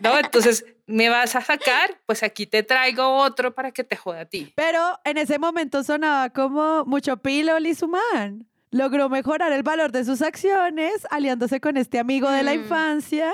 [0.00, 0.18] ¿no?
[0.18, 4.24] Entonces, me vas a sacar, pues aquí te traigo otro para que te joda a
[4.24, 4.52] ti.
[4.56, 8.46] Pero en ese momento sonaba como mucho pilo Lizuman.
[8.70, 12.58] Logró mejorar el valor de sus acciones aliándose con este amigo de la mm.
[12.58, 13.32] infancia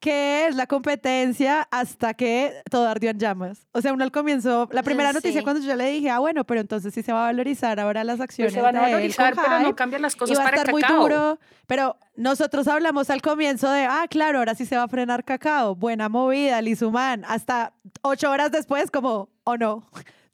[0.00, 3.66] que es la competencia hasta que todo ardió en llamas.
[3.72, 6.60] O sea, uno al comienzo, la primera noticia cuando yo le dije, ah, bueno, pero
[6.60, 8.54] entonces sí se va a valorizar ahora las acciones.
[8.54, 11.38] se van a valorizar, pero no cambian las cosas va a estar muy duro.
[11.66, 15.74] Pero nosotros hablamos al comienzo de, ah, claro, ahora sí se va a frenar cacao.
[15.74, 17.24] Buena movida, Lizuman.
[17.26, 17.72] Hasta
[18.02, 19.86] ocho horas después, como, o oh, no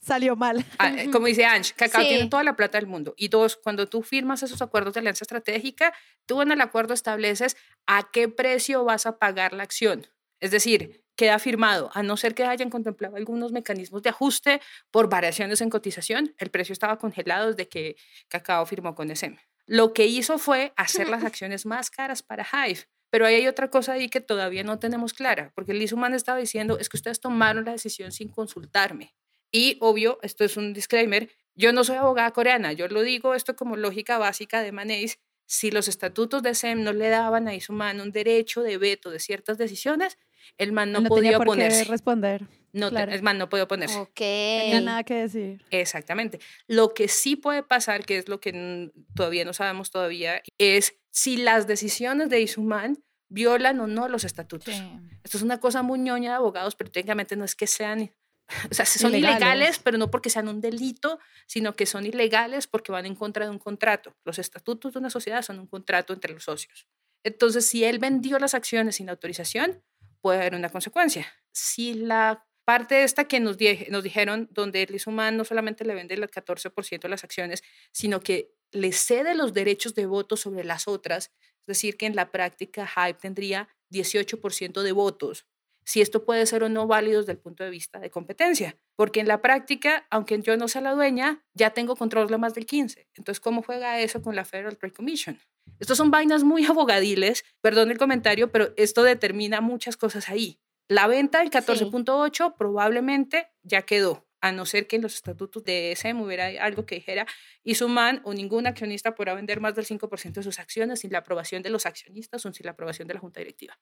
[0.04, 0.64] salió mal.
[0.78, 3.14] Ah, eh, como dice Ange, Cacao tiene toda la plata del mundo.
[3.16, 5.94] Y dos, cuando tú firmas esos acuerdos de alianza estratégica,
[6.26, 10.06] tú en el acuerdo estableces a qué precio vas a pagar la acción.
[10.40, 15.08] Es decir, queda firmado, a no ser que hayan contemplado algunos mecanismos de ajuste por
[15.08, 17.96] variaciones en cotización, el precio estaba congelado desde que
[18.28, 19.38] Cacao firmó con SM.
[19.66, 22.86] Lo que hizo fue hacer las acciones más caras para Hive.
[23.10, 26.36] Pero ahí hay otra cosa ahí que todavía no tenemos clara, porque Liz Human estaba
[26.36, 29.14] diciendo, es que ustedes tomaron la decisión sin consultarme.
[29.54, 33.54] Y obvio, esto es un disclaimer, yo no soy abogada coreana, yo lo digo esto
[33.54, 38.00] como lógica básica de Manéis, si los estatutos de SEM no le daban a Isuman
[38.00, 40.18] un derecho de veto de ciertas decisiones,
[40.58, 41.84] el man no, podía oponerse.
[41.84, 42.48] responder.
[42.72, 43.96] No, El man no podía oponerse.
[43.96, 44.08] Ok.
[44.08, 45.64] No tenía nada que decir.
[45.70, 46.40] Exactamente.
[46.66, 51.36] Lo que sí puede pasar, que es lo que todavía no sabemos todavía, es si
[51.36, 54.74] las decisiones de Isuman violan o no los estatutos.
[55.22, 58.10] Esto es una cosa muy ñoña de abogados, pero técnicamente no es que sean
[58.70, 59.78] o sea, son ilegales.
[59.78, 63.50] pero no porque sean un delito, sino que son ilegales porque van en contra de
[63.50, 64.16] un contrato.
[64.24, 66.86] Los estatutos de una sociedad son un contrato entre los socios.
[67.22, 69.82] Entonces, si él vendió las acciones sin autorización,
[70.20, 71.26] puede haber una consecuencia.
[71.52, 73.56] Si la parte esta que nos,
[73.90, 78.20] nos dijeron, donde el Human no solamente le vende el 14% de las acciones, sino
[78.20, 81.30] que le cede los derechos de voto sobre las otras,
[81.60, 85.46] es decir, que en la práctica Hype tendría 18% de votos
[85.84, 88.76] si esto puede ser o no válido desde el punto de vista de competencia.
[88.96, 92.54] Porque en la práctica, aunque yo no sea la dueña, ya tengo control de más
[92.54, 93.08] del 15.
[93.14, 95.38] Entonces, ¿cómo juega eso con la Federal Trade Commission?
[95.78, 100.58] Estos son vainas muy abogadiles, perdón el comentario, pero esto determina muchas cosas ahí.
[100.88, 105.92] La venta del 14.8 probablemente ya quedó, a no ser que en los estatutos de
[105.92, 107.26] ESM hubiera algo que dijera,
[107.62, 111.18] y man o ningún accionista podrá vender más del 5% de sus acciones sin la
[111.20, 113.78] aprobación de los accionistas o sin la aprobación de la junta directiva.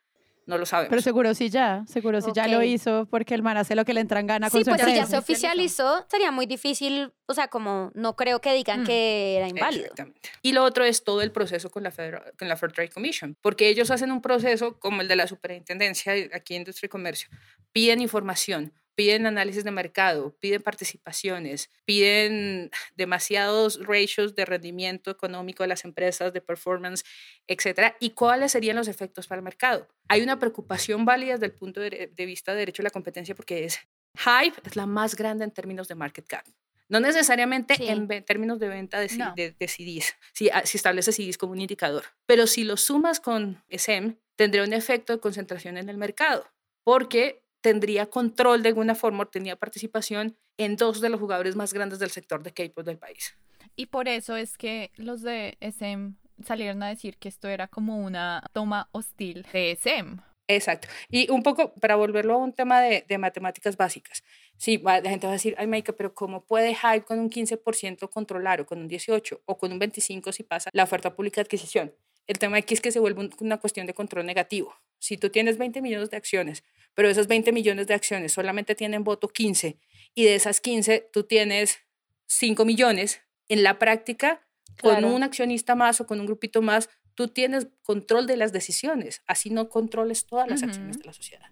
[0.47, 0.91] No lo sabemos.
[0.91, 3.95] Pero seguro sí ya, seguro sí ya lo hizo porque el man hace lo que
[3.95, 7.35] le entran gana con sí, su pues si ya se oficializó, sería muy difícil, o
[7.35, 8.87] sea, como no creo que digan mm.
[8.87, 9.85] que era inválido.
[9.85, 10.31] Exactamente.
[10.43, 13.37] Y lo otro es todo el proceso con la, Federal, con la Fair Trade Commission,
[13.41, 17.29] porque ellos hacen un proceso como el de la superintendencia aquí en Industria y Comercio.
[17.73, 25.69] Piden información, piden análisis de mercado, piden participaciones, piden demasiados ratios de rendimiento económico de
[25.69, 27.05] las empresas, de performance,
[27.47, 29.89] etcétera, y cuáles serían los efectos para el mercado.
[30.09, 33.65] Hay una preocupación válida desde el punto de, vista de derecho a la competencia porque
[33.65, 33.81] es
[34.19, 36.45] Hype es la más grande en términos de market cap.
[36.89, 41.61] No necesariamente en términos de venta de, CDs, si, ah, si estableces CDs como un
[41.61, 46.47] indicador, pero si lo sumas con SM, tendría un efecto de concentración en el mercado,
[46.85, 51.99] porque tendría control de alguna forma, tenía participación en dos de los jugadores más grandes
[51.99, 53.35] del sector de K-pop del país.
[53.75, 58.05] Y por eso es que los de SM salieron a decir que esto era como
[58.05, 60.21] una toma hostil de SM.
[60.49, 60.89] Exacto.
[61.09, 64.23] Y un poco para volverlo a un tema de, matemáticas básicas.
[64.57, 68.11] Sí, la gente va a decir, ay, Maika, pero ¿cómo puede Hype con un 15%
[68.11, 71.43] controlar o con un 18% o con un 25% si pasa la oferta pública de
[71.43, 71.95] adquisición?
[72.27, 74.75] El tema aquí es que se vuelve una cuestión de control negativo.
[74.99, 76.63] Si tú tienes 20 millones de acciones,
[76.95, 79.79] pero esas 20 millones de acciones solamente tienen voto 15
[80.15, 81.79] y de esas 15 tú tienes
[82.27, 84.47] 5 millones, en la práctica,
[84.81, 89.23] con un accionista más o con un grupito más, tú tienes control de las decisiones,
[89.27, 91.51] así no controles todas las acciones de la sociedad.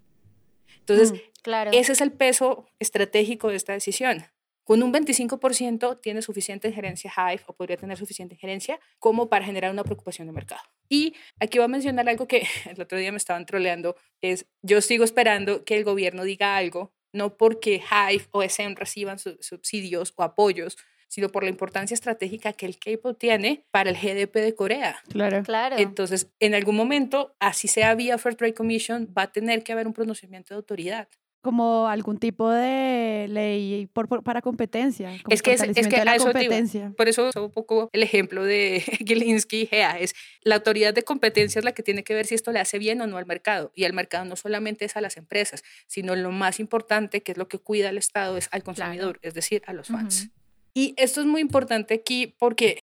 [0.79, 4.25] Entonces, mm, ese es el peso estratégico de esta decisión.
[4.63, 9.71] Con un 25% tiene suficiente injerencia Hive o podría tener suficiente injerencia como para generar
[9.71, 10.61] una preocupación de mercado.
[10.87, 14.81] Y aquí voy a mencionar algo que el otro día me estaban troleando, es yo
[14.81, 20.23] sigo esperando que el gobierno diga algo, no porque Hive o SM reciban subsidios o
[20.23, 20.77] apoyos,
[21.11, 25.03] sino por la importancia estratégica que el K-pop tiene para el GDP de Corea.
[25.09, 25.43] Claro.
[25.43, 25.75] claro.
[25.77, 29.87] Entonces, en algún momento, así sea vía Fair Trade Commission, va a tener que haber
[29.87, 31.09] un pronunciamiento de autoridad
[31.41, 35.11] como algún tipo de ley por, para competencia.
[35.29, 36.93] Es que, es, es que la competencia.
[36.95, 40.13] por eso un poco el ejemplo de Gilinski Gea es
[40.43, 43.01] la autoridad de competencia es la que tiene que ver si esto le hace bien
[43.01, 43.71] o no al mercado.
[43.75, 47.37] Y al mercado no solamente es a las empresas, sino lo más importante, que es
[47.37, 50.29] lo que cuida el Estado, es al consumidor, es decir, a los fans.
[50.73, 52.79] Y esto es muy importante aquí porque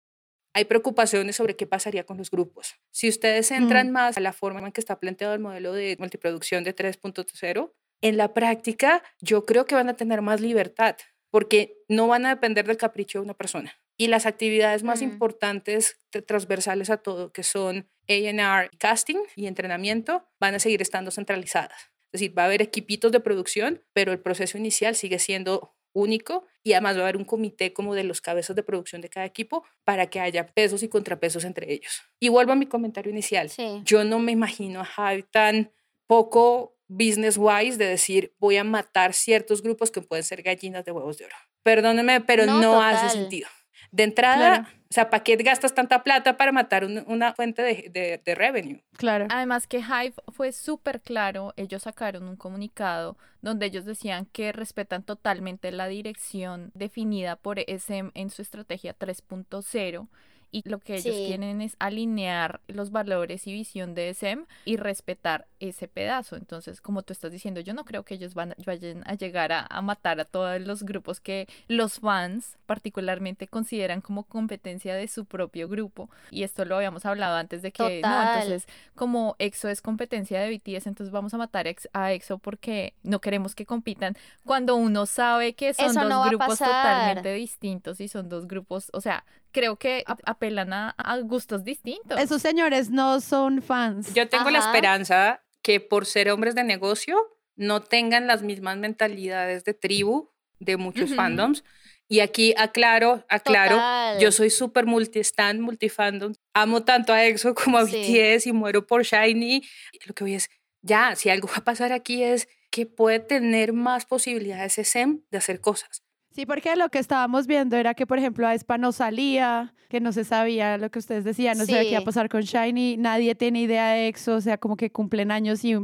[0.55, 2.77] hay preocupaciones sobre qué pasaría con los grupos.
[2.91, 3.93] Si ustedes entran mm.
[3.93, 8.17] más a la forma en que está planteado el modelo de multiproducción de 3.0, en
[8.17, 10.97] la práctica yo creo que van a tener más libertad
[11.31, 13.79] porque no van a depender del capricho de una persona.
[13.97, 15.05] Y las actividades más mm.
[15.05, 21.91] importantes, transversales a todo, que son AR, casting y entrenamiento, van a seguir estando centralizadas.
[22.13, 26.47] Es decir, va a haber equipitos de producción, pero el proceso inicial sigue siendo único
[26.63, 29.27] y además va a haber un comité como de los cabezas de producción de cada
[29.27, 32.03] equipo para que haya pesos y contrapesos entre ellos.
[32.21, 33.51] Y vuelvo a mi comentario inicial.
[33.85, 35.73] Yo no me imagino a Javi tan
[36.07, 40.93] poco business wise de decir voy a matar ciertos grupos que pueden ser gallinas de
[40.93, 41.37] huevos de oro.
[41.63, 43.49] Perdóneme, pero no, hace sentido.
[43.91, 48.35] De entrada, o sea, ¿para qué gastas tanta plata para matar una fuente de, de,
[48.35, 48.83] revenue?
[48.97, 49.27] Claro.
[49.31, 55.05] Además que Hive fue súper claro, ellos sacaron un comunicado donde ellos decían que respetan
[55.05, 60.09] totalmente la dirección definida por SM en su estrategia 3.0
[60.51, 65.47] y lo que ellos quieren es alinear los valores y visión de SM y respetar
[65.61, 66.37] ese pedazo.
[66.37, 69.67] Entonces, como tú estás diciendo, yo no creo que ellos van, vayan a llegar a,
[69.83, 75.69] matar a todos los grupos que los fans particularmente consideran como competencia de su propio
[75.69, 76.11] grupo.
[76.31, 80.51] Y esto lo habíamos hablado antes de que, no, entonces, como EXO es competencia de
[80.51, 85.55] BTS, entonces vamos a matar a EXO porque no queremos que compitan cuando uno sabe
[85.55, 90.73] que son dos grupos totalmente distintos y son dos grupos, o sea, creo que apelan
[90.73, 92.19] a, gustos distintos.
[92.21, 94.13] Esos señores no son fans.
[94.15, 97.19] Yo tengo la esperanza que por ser hombres de negocio
[97.57, 100.31] no tengan las mismas mentalidades de tribu
[100.61, 101.65] de muchos fandoms.
[102.11, 106.33] Y aquí aclaro, aclaro, yo soy súper multi-stand, multi-fandom.
[106.55, 109.63] Amo tanto a EXO como a BTS y muero por Shiny.
[110.07, 110.49] Lo que voy es,
[110.81, 115.39] ya, si algo va a pasar aquí es que puede tener más posibilidades SM de
[115.39, 116.03] hacer cosas.
[116.39, 119.99] Sí, porque lo que estábamos viendo era que, por ejemplo, a Espa no salía, que
[119.99, 122.97] no se sabía lo que ustedes decían, no sabía qué iba a pasar con Shiny,
[122.97, 125.75] nadie tiene idea de EXO, o sea, como que cumplen años y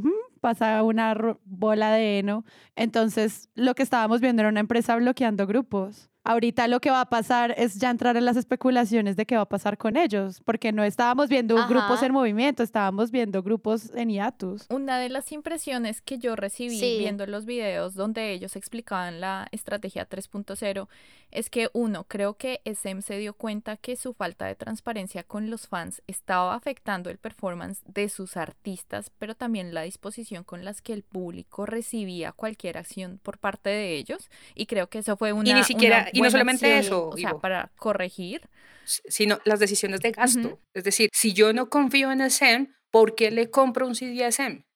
[0.41, 1.13] pasa una
[1.45, 2.45] bola de heno.
[2.77, 6.09] Entonces, lo que estábamos viendo era una empresa bloqueando grupos.
[6.27, 9.43] Ahorita lo que va a pasar es ya entrar en las especulaciones de qué va
[9.43, 14.09] a pasar con ellos, porque no estábamos viendo grupos en movimiento, estábamos viendo grupos en
[14.09, 14.65] hiatus.
[14.71, 20.09] Una de las impresiones que yo recibí viendo los videos donde ellos explicaban la estrategia
[20.09, 20.89] 3.0
[21.35, 25.51] es que uno, creo que SM se dio cuenta que su falta de transparencia con
[25.51, 30.81] los fans estaba afectando el performance de sus artistas, pero también la disposición con las
[30.81, 34.31] que el público recibía cualquier acción por parte de ellos.
[34.55, 35.51] Y creo que eso fue una.
[35.51, 38.49] Y ni siquiera, y no solamente eso, o sea, para corregir.
[38.87, 40.61] Sino las decisiones de gasto.
[40.75, 44.23] Es decir, si yo no confío en SM, ¿por qué le compro un CD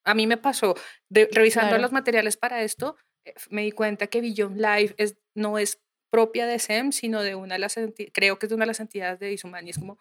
[0.09, 0.74] a mí me pasó,
[1.11, 5.82] revisando los materiales para esto, eh, me di cuenta que Beyond Live es, no es
[6.11, 7.78] propia de SEM, sino de una de las
[8.12, 9.70] creo que es de una de las entidades de Isumani.
[9.70, 9.98] Es como,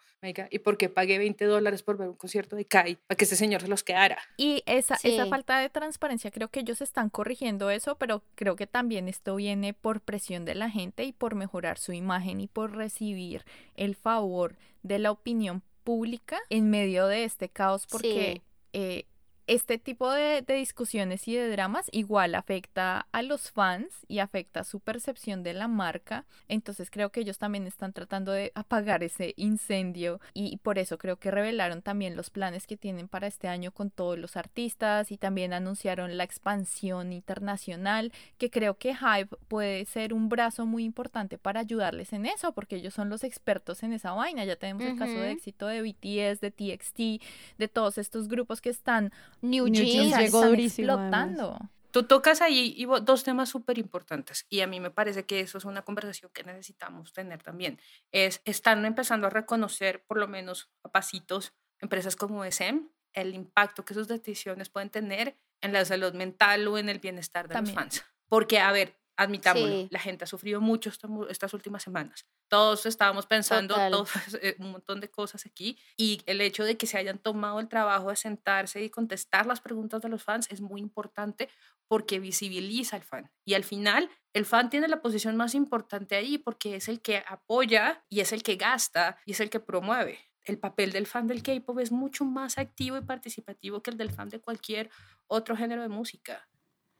[0.50, 3.36] ¿y por qué pagué 20 dólares por ver un concierto de Kai para que este
[3.36, 4.18] señor se los quedara?
[4.36, 8.66] Y esa, esa falta de transparencia, creo que ellos están corrigiendo eso, pero creo que
[8.66, 12.76] también esto viene por presión de la gente y por mejorar su imagen y por
[12.76, 13.44] recibir
[13.74, 18.42] el favor de la opinión pública en medio de este caos, porque
[18.72, 19.04] eh,
[19.48, 24.78] este tipo de, discusiones y de dramas igual afecta a los fans y afecta su
[24.78, 26.26] percepción de la marca.
[26.48, 31.16] Entonces creo que ellos también están tratando de apagar ese incendio y por eso creo
[31.16, 35.16] que revelaron también los planes que tienen para este año con todos los artistas y
[35.16, 41.38] también anunciaron la expansión internacional que creo que Hype puede ser un brazo muy importante
[41.38, 44.44] para ayudarles en eso porque ellos son los expertos en esa vaina.
[44.44, 48.68] Ya tenemos el caso de éxito de BTS, de TXT, de todos estos grupos que
[48.68, 49.10] están
[49.40, 50.92] New, Jeans, llegó durísimo.
[50.92, 51.58] Explotando.
[51.90, 55.64] Tú tocas ahí dos temas súper importantes y a mí me parece que eso es
[55.64, 57.80] una conversación que necesitamos tener también.
[58.12, 63.84] Es, están empezando a reconocer, por lo menos a pasitos, empresas como SM, el impacto
[63.84, 67.72] que sus decisiones pueden tener en la salud mental o en el bienestar de los
[67.72, 68.04] fans.
[68.28, 70.90] Porque, a ver, admitámoslo, la gente ha sufrido mucho
[71.28, 72.24] estas últimas semanas.
[72.46, 73.74] Todos estábamos pensando
[74.42, 77.68] eh, un montón de cosas aquí y el hecho de que se hayan tomado el
[77.68, 81.48] trabajo de sentarse y contestar las preguntas de los fans es muy importante
[81.88, 83.30] porque visibiliza al fan.
[83.44, 87.24] Y al final, el fan tiene la posición más importante ahí porque es el que
[87.26, 90.20] apoya y es el que gasta y es el que promueve.
[90.44, 94.12] El papel del fan del K-pop es mucho más activo y participativo que el del
[94.12, 94.90] fan de cualquier
[95.26, 96.48] otro género de música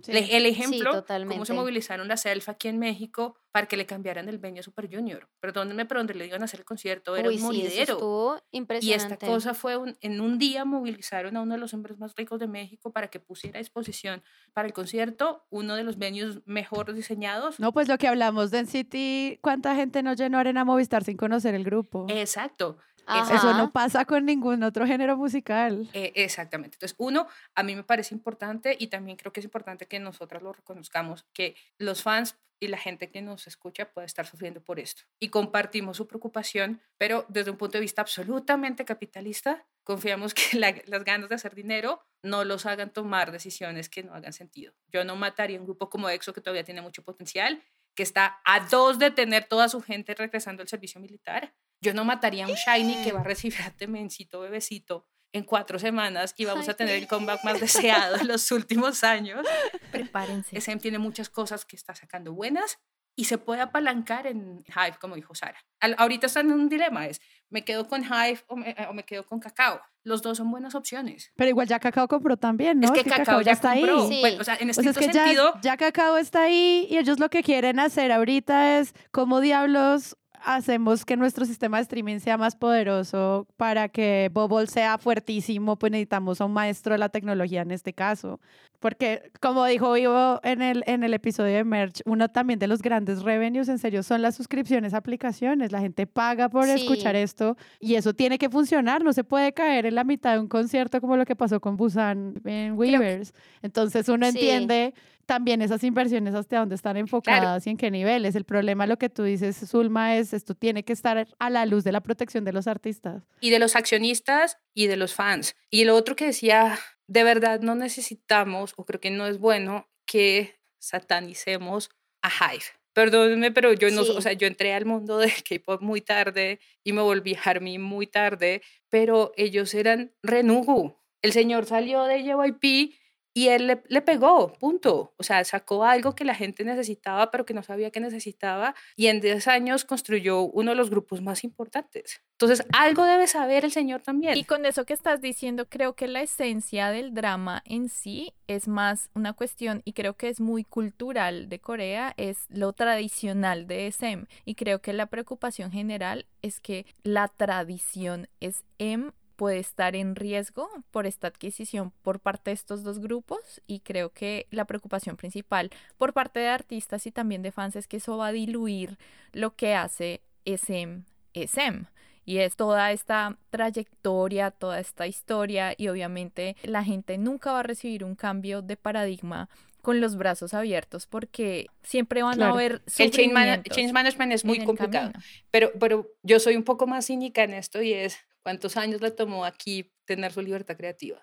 [0.06, 4.38] el ejemplo, cómo se movilizaron las self aquí en México para que le cambiaran el
[4.38, 5.28] venue a Super Junior.
[5.40, 8.40] Perdónenme, pero donde le iban a hacer el concierto era un moridero.
[8.80, 12.38] Y esta cosa fue, en un día movilizaron a uno de los hombres más ricos
[12.38, 14.22] de México para que pusiera a disposición
[14.52, 17.58] para el concierto uno de los venues mejor diseñados.
[17.58, 21.54] No, pues lo que hablamos de City, ¿cuánta gente no llenó Arena Movistar sin conocer
[21.54, 22.06] el grupo?
[22.08, 22.78] Exacto.
[23.08, 25.88] Eso no pasa con ningún otro género musical.
[25.92, 26.76] Eh, exactamente.
[26.76, 30.42] Entonces, uno, a mí me parece importante y también creo que es importante que nosotras
[30.42, 34.80] lo reconozcamos, que los fans y la gente que nos escucha puede estar sufriendo por
[34.80, 35.02] esto.
[35.20, 41.04] Y compartimos su preocupación, pero desde un punto de vista absolutamente capitalista, confiamos que las
[41.04, 44.74] ganas de hacer dinero no los hagan tomar decisiones que no hagan sentido.
[44.88, 47.62] Yo no mataría un grupo como EXO que todavía tiene mucho potencial,
[47.94, 52.04] que está a dos de tener toda su gente regresando al servicio militar yo no
[52.04, 56.44] mataría a un Shiny que va a recibir a Temencito Bebecito en cuatro semanas y
[56.44, 59.46] vamos a tener el comeback más deseado de los últimos años.
[59.92, 60.56] Prepárense.
[60.56, 62.78] SM tiene muchas cosas que está sacando buenas
[63.14, 65.58] y se puede apalancar en Hive, como dijo Sara.
[65.96, 67.20] ahorita están en un dilema, es,
[67.50, 69.80] ¿me quedo con Hive o me, quedo con Cacao?
[70.04, 71.32] Los dos son buenas opciones.
[71.34, 72.86] Pero igual ya Cacao compró también, ¿no?
[72.86, 73.82] Es que, Cacao, ya está ahí.
[73.82, 75.54] o sea, en este sentido...
[75.56, 80.16] Ya, ya Cacao está ahí y ellos lo que quieren hacer ahorita es, como diablos
[80.56, 85.92] hacemos que nuestro sistema de streaming sea más poderoso para que Bubble sea fuertísimo, pues
[85.92, 88.40] necesitamos a un maestro de la tecnología en este caso.
[88.80, 92.80] Porque, como dijo Vivo en el, en el episodio de Merch, uno también de los
[92.80, 95.72] grandes revenues, en serio, son las suscripciones a aplicaciones.
[95.72, 99.02] La gente paga por escuchar esto y eso tiene que funcionar.
[99.02, 101.76] No se puede caer en la mitad de un concierto como lo que pasó con
[101.76, 103.34] Busan en Weavers.
[103.62, 104.94] Entonces, uno entiende
[105.28, 108.34] también esas inversiones hasta dónde están enfocadas y en qué niveles.
[108.34, 111.84] El problema, lo que tú dices, Zulma, es esto tiene que estar a la luz
[111.84, 113.22] de la protección de los artistas.
[113.38, 115.54] Y de los accionistas y de los fans.
[115.68, 119.86] Y lo otro que decía, de verdad no necesitamos, o creo que no es bueno,
[120.06, 121.90] que satanicemos
[122.22, 122.64] a Hive.
[122.94, 126.94] Perdónenme, pero yo no, o sea, yo entré al mundo del K-pop muy tarde y
[126.94, 130.96] me volví Army muy tarde, pero ellos eran Renugu.
[131.20, 132.94] El señor salió de JYP
[133.34, 135.14] Y él le, le, pegó, punto.
[135.16, 138.74] O sea, sacó algo que la gente necesitaba, pero que no sabía que necesitaba.
[138.96, 142.20] Y en 10 años construyó uno de los grupos más importantes.
[142.32, 144.36] Entonces, algo debe saber el señor también.
[144.36, 148.68] Y con eso que estás diciendo, creo que la esencia del drama en sí es
[148.68, 153.88] más una cuestión, y creo que es muy cultural de Corea, es lo tradicional de
[153.88, 154.26] SM.
[154.44, 160.68] Y creo que la preocupación general es que la tradición SM puede estar en riesgo
[160.90, 165.70] por esta adquisición por parte de estos dos grupos y creo que la preocupación principal
[165.96, 168.98] por parte de artistas y también de fans es que eso va a diluir
[169.32, 171.86] lo que hace SM SM
[172.24, 177.62] y es toda esta trayectoria, toda esta historia y obviamente la gente nunca va a
[177.62, 179.48] recibir un cambio de paradigma
[179.82, 185.12] con los brazos abiertos porque siempre van a haber el change, management es muy complicado
[185.52, 188.18] pero pero yo soy un poco más cínica en esto y es
[188.48, 191.22] ¿Cuántos años le tomó aquí tener su libertad creativa?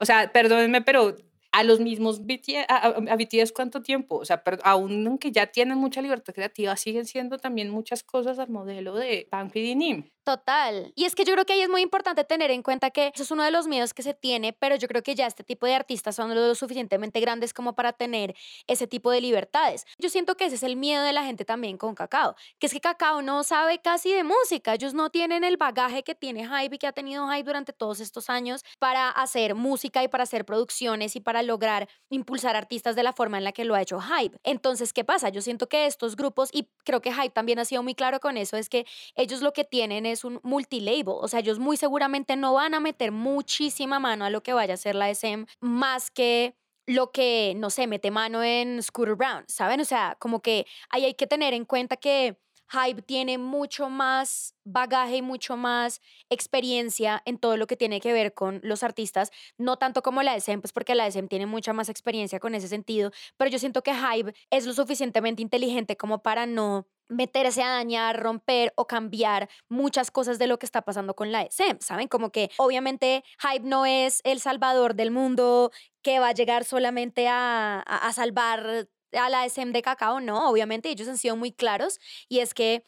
[0.00, 1.14] O sea, perdónenme, pero
[1.52, 5.78] a los mismos BTS, a, BTS cuánto tiempo, o sea, pero aún aunque ya tienen
[5.78, 10.10] mucha libertad creativa, siguen siendo también muchas cosas al modelo de Bang Nim.
[10.28, 10.92] Total.
[10.94, 13.22] Y es que yo creo que ahí es muy importante tener en cuenta que eso
[13.22, 15.64] es uno de los miedos que se tiene, pero yo creo que ya este tipo
[15.64, 19.86] de artistas son lo suficientemente grandes como para tener ese tipo de libertades.
[19.96, 22.74] Yo siento que ese es el miedo de la gente también con Cacao, que es
[22.74, 26.76] que Cacao no sabe casi de música, ellos no tienen el bagaje que tiene Hype
[26.76, 30.44] y que ha tenido Hype durante todos estos años para hacer música y para hacer
[30.44, 33.98] producciones y para lograr impulsar artistas de la forma en la que lo ha hecho
[33.98, 34.36] Hype.
[34.44, 35.30] Entonces, ¿qué pasa?
[35.30, 38.36] Yo siento que estos grupos, y creo que Hype también ha sido muy claro con
[38.36, 42.36] eso, es que ellos lo que tienen es un multilabel, o sea, ellos muy seguramente
[42.36, 46.10] no van a meter muchísima mano a lo que vaya a ser la SM, más
[46.10, 46.54] que
[46.86, 49.80] lo que, no sé, mete mano en Scooter Brown, ¿saben?
[49.80, 52.38] O sea, como que ahí hay que tener en cuenta que
[52.70, 56.00] Hype tiene mucho más bagaje y mucho más
[56.30, 60.36] experiencia en todo lo que tiene que ver con los artistas, no tanto como la
[60.36, 63.82] SM, pues porque la SM tiene mucha más experiencia con ese sentido, pero yo siento
[63.82, 69.48] que Hype es lo suficientemente inteligente como para no meterse a dañar, romper o cambiar
[69.68, 72.06] muchas cosas de lo que está pasando con la SM, ¿saben?
[72.08, 75.70] Como que obviamente Hype no es el salvador del mundo
[76.02, 80.90] que va a llegar solamente a, a salvar a la SM de cacao, no, obviamente
[80.90, 81.98] ellos han sido muy claros
[82.28, 82.84] y es que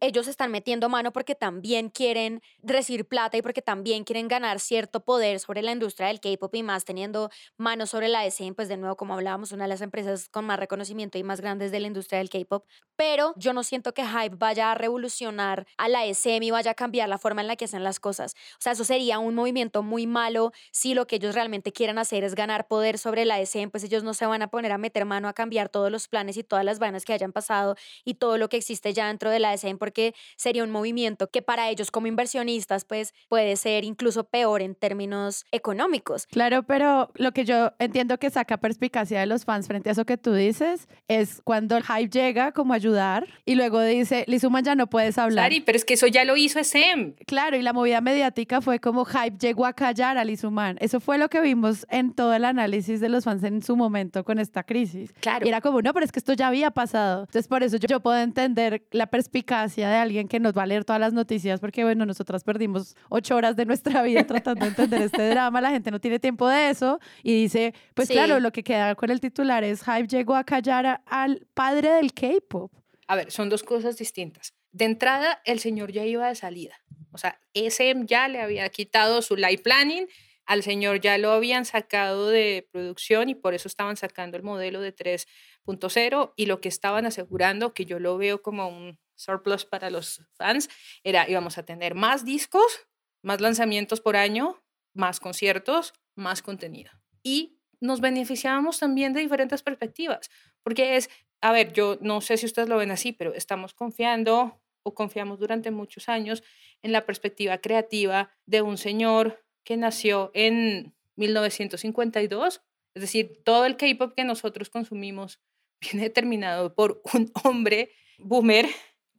[0.00, 5.00] ellos están metiendo mano porque también quieren recibir plata y porque también quieren ganar cierto
[5.00, 8.76] poder sobre la industria del K-pop y más teniendo mano sobre la SM, pues de
[8.76, 11.86] nuevo, como hablábamos, una de las empresas con más reconocimiento y más grandes de la
[11.86, 12.64] industria del K-pop.
[12.96, 16.74] Pero yo no siento que Hype vaya a revolucionar a la SM y vaya a
[16.74, 18.34] cambiar la forma en la que hacen las cosas.
[18.54, 22.24] O sea, eso sería un movimiento muy malo si lo que ellos realmente quieren hacer
[22.24, 25.04] es ganar poder sobre la SM, pues ellos no se van a poner a meter
[25.04, 28.38] mano a cambiar todos los planes y todas las vainas que hayan pasado y todo
[28.38, 31.90] lo que existe ya dentro de la SM porque sería un movimiento que para ellos
[31.90, 36.26] como inversionistas pues puede ser incluso peor en términos económicos.
[36.26, 40.04] Claro, pero lo que yo entiendo que saca perspicacia de los fans frente a eso
[40.04, 44.64] que tú dices es cuando el hype llega como a ayudar y luego dice, Lizuman
[44.64, 45.50] ya no puedes hablar.
[45.50, 47.14] Claro, pero es que eso ya lo hizo SM.
[47.26, 50.76] Claro, y la movida mediática fue como hype llegó a callar a Lizuman.
[50.80, 54.24] Eso fue lo que vimos en todo el análisis de los fans en su momento
[54.24, 55.12] con esta crisis.
[55.20, 55.46] Claro.
[55.46, 57.20] Y era como, no, pero es que esto ya había pasado.
[57.22, 60.66] Entonces, por eso yo, yo puedo entender la perspicacia de alguien que nos va a
[60.66, 64.70] leer todas las noticias, porque bueno, nosotras perdimos ocho horas de nuestra vida tratando de
[64.70, 68.52] entender este drama, la gente no tiene tiempo de eso y dice, pues claro, lo
[68.52, 72.72] que queda con el titular es Hype llegó a callar al padre del K-Pop.
[73.08, 74.54] A ver, son dos cosas distintas.
[74.72, 76.74] De entrada, el señor ya iba de salida.
[77.12, 80.06] O sea, SM ya le había quitado su live planning,
[80.44, 84.80] al señor ya lo habían sacado de producción y por eso estaban sacando el modelo
[84.80, 89.90] de 3.0 y lo que estaban asegurando, que yo lo veo como un surplus para
[89.90, 90.68] los fans
[91.02, 92.86] era íbamos a tener más discos,
[93.22, 94.62] más lanzamientos por año,
[94.94, 96.90] más conciertos, más contenido.
[97.22, 100.30] Y nos beneficiábamos también de diferentes perspectivas,
[100.62, 101.10] porque es,
[101.40, 105.38] a ver, yo no sé si ustedes lo ven así, pero estamos confiando o confiamos
[105.38, 106.42] durante muchos años
[106.82, 112.62] en la perspectiva creativa de un señor que nació en 1952,
[112.94, 115.40] es decir, todo el K-pop que nosotros consumimos
[115.80, 118.66] viene determinado por un hombre boomer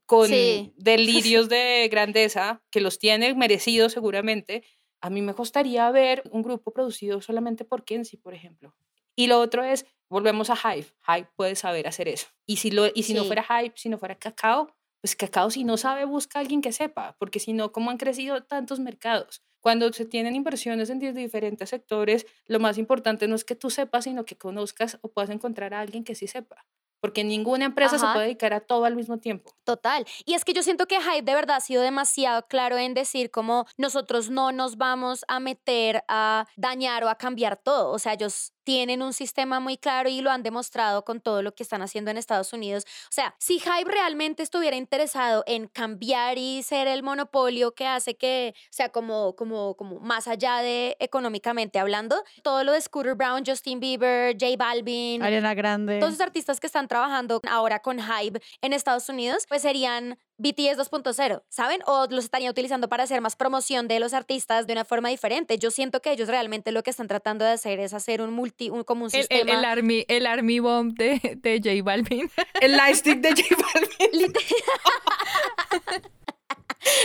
[0.08, 0.32] con
[0.78, 4.64] delirios de grandeza, que los tiene merecidos seguramente,
[5.02, 8.74] a mí me gustaría ver un grupo producido solamente por Kenzie, por ejemplo.
[9.16, 10.88] Y lo otro es, volvemos a Hype.
[11.08, 12.28] Hype puede saber hacer eso.
[12.46, 15.64] Y si, lo, y si no fuera Hype, si no fuera Cacao, pues Cacao si
[15.64, 19.44] no sabe busca a alguien que sepa, porque si no, ¿cómo han crecido tantos mercados?
[19.60, 24.06] Cuando se tienen inversiones en diferentes sectores, lo más importante no es que tú sepas,
[24.06, 26.66] sino que conozcas o puedas encontrar a alguien que sí sepa
[27.00, 29.52] porque ninguna empresa se puede dedicar a todo al mismo tiempo.
[29.64, 30.06] Total.
[30.26, 33.32] Y es que yo siento que Hype de verdad ha sido demasiado claro en decir
[33.32, 37.92] como nosotros no nos vamos a meter a dañar o a cambiar todo.
[37.92, 41.56] O sea, ellos tienen un sistema muy claro y lo han demostrado con todo lo
[41.56, 42.84] que están haciendo en Estados Unidos.
[43.06, 48.18] O sea, si Hype realmente estuviera interesado en cambiar y ser el monopolio que hace
[48.18, 53.16] que, o sea, como, como, como más allá de económicamente hablando, todo lo de Scooter
[53.16, 56.00] Brown, Justin Bieber, J Balvin, Ariana Grande.
[56.00, 60.78] todos los artistas que están trabajando ahora con Hype en Estados Unidos, pues serían BTS
[60.78, 61.82] 2.0, ¿saben?
[61.86, 65.58] O los estarían utilizando para hacer más promoción de los artistas de una forma diferente.
[65.58, 68.70] Yo siento que ellos realmente lo que están tratando de hacer es hacer un multi,
[68.70, 69.52] un, como un El, sistema.
[69.52, 72.30] el, el Army, el Army Bomb de, de J Balvin.
[72.62, 73.98] El lightstick de J Balvin.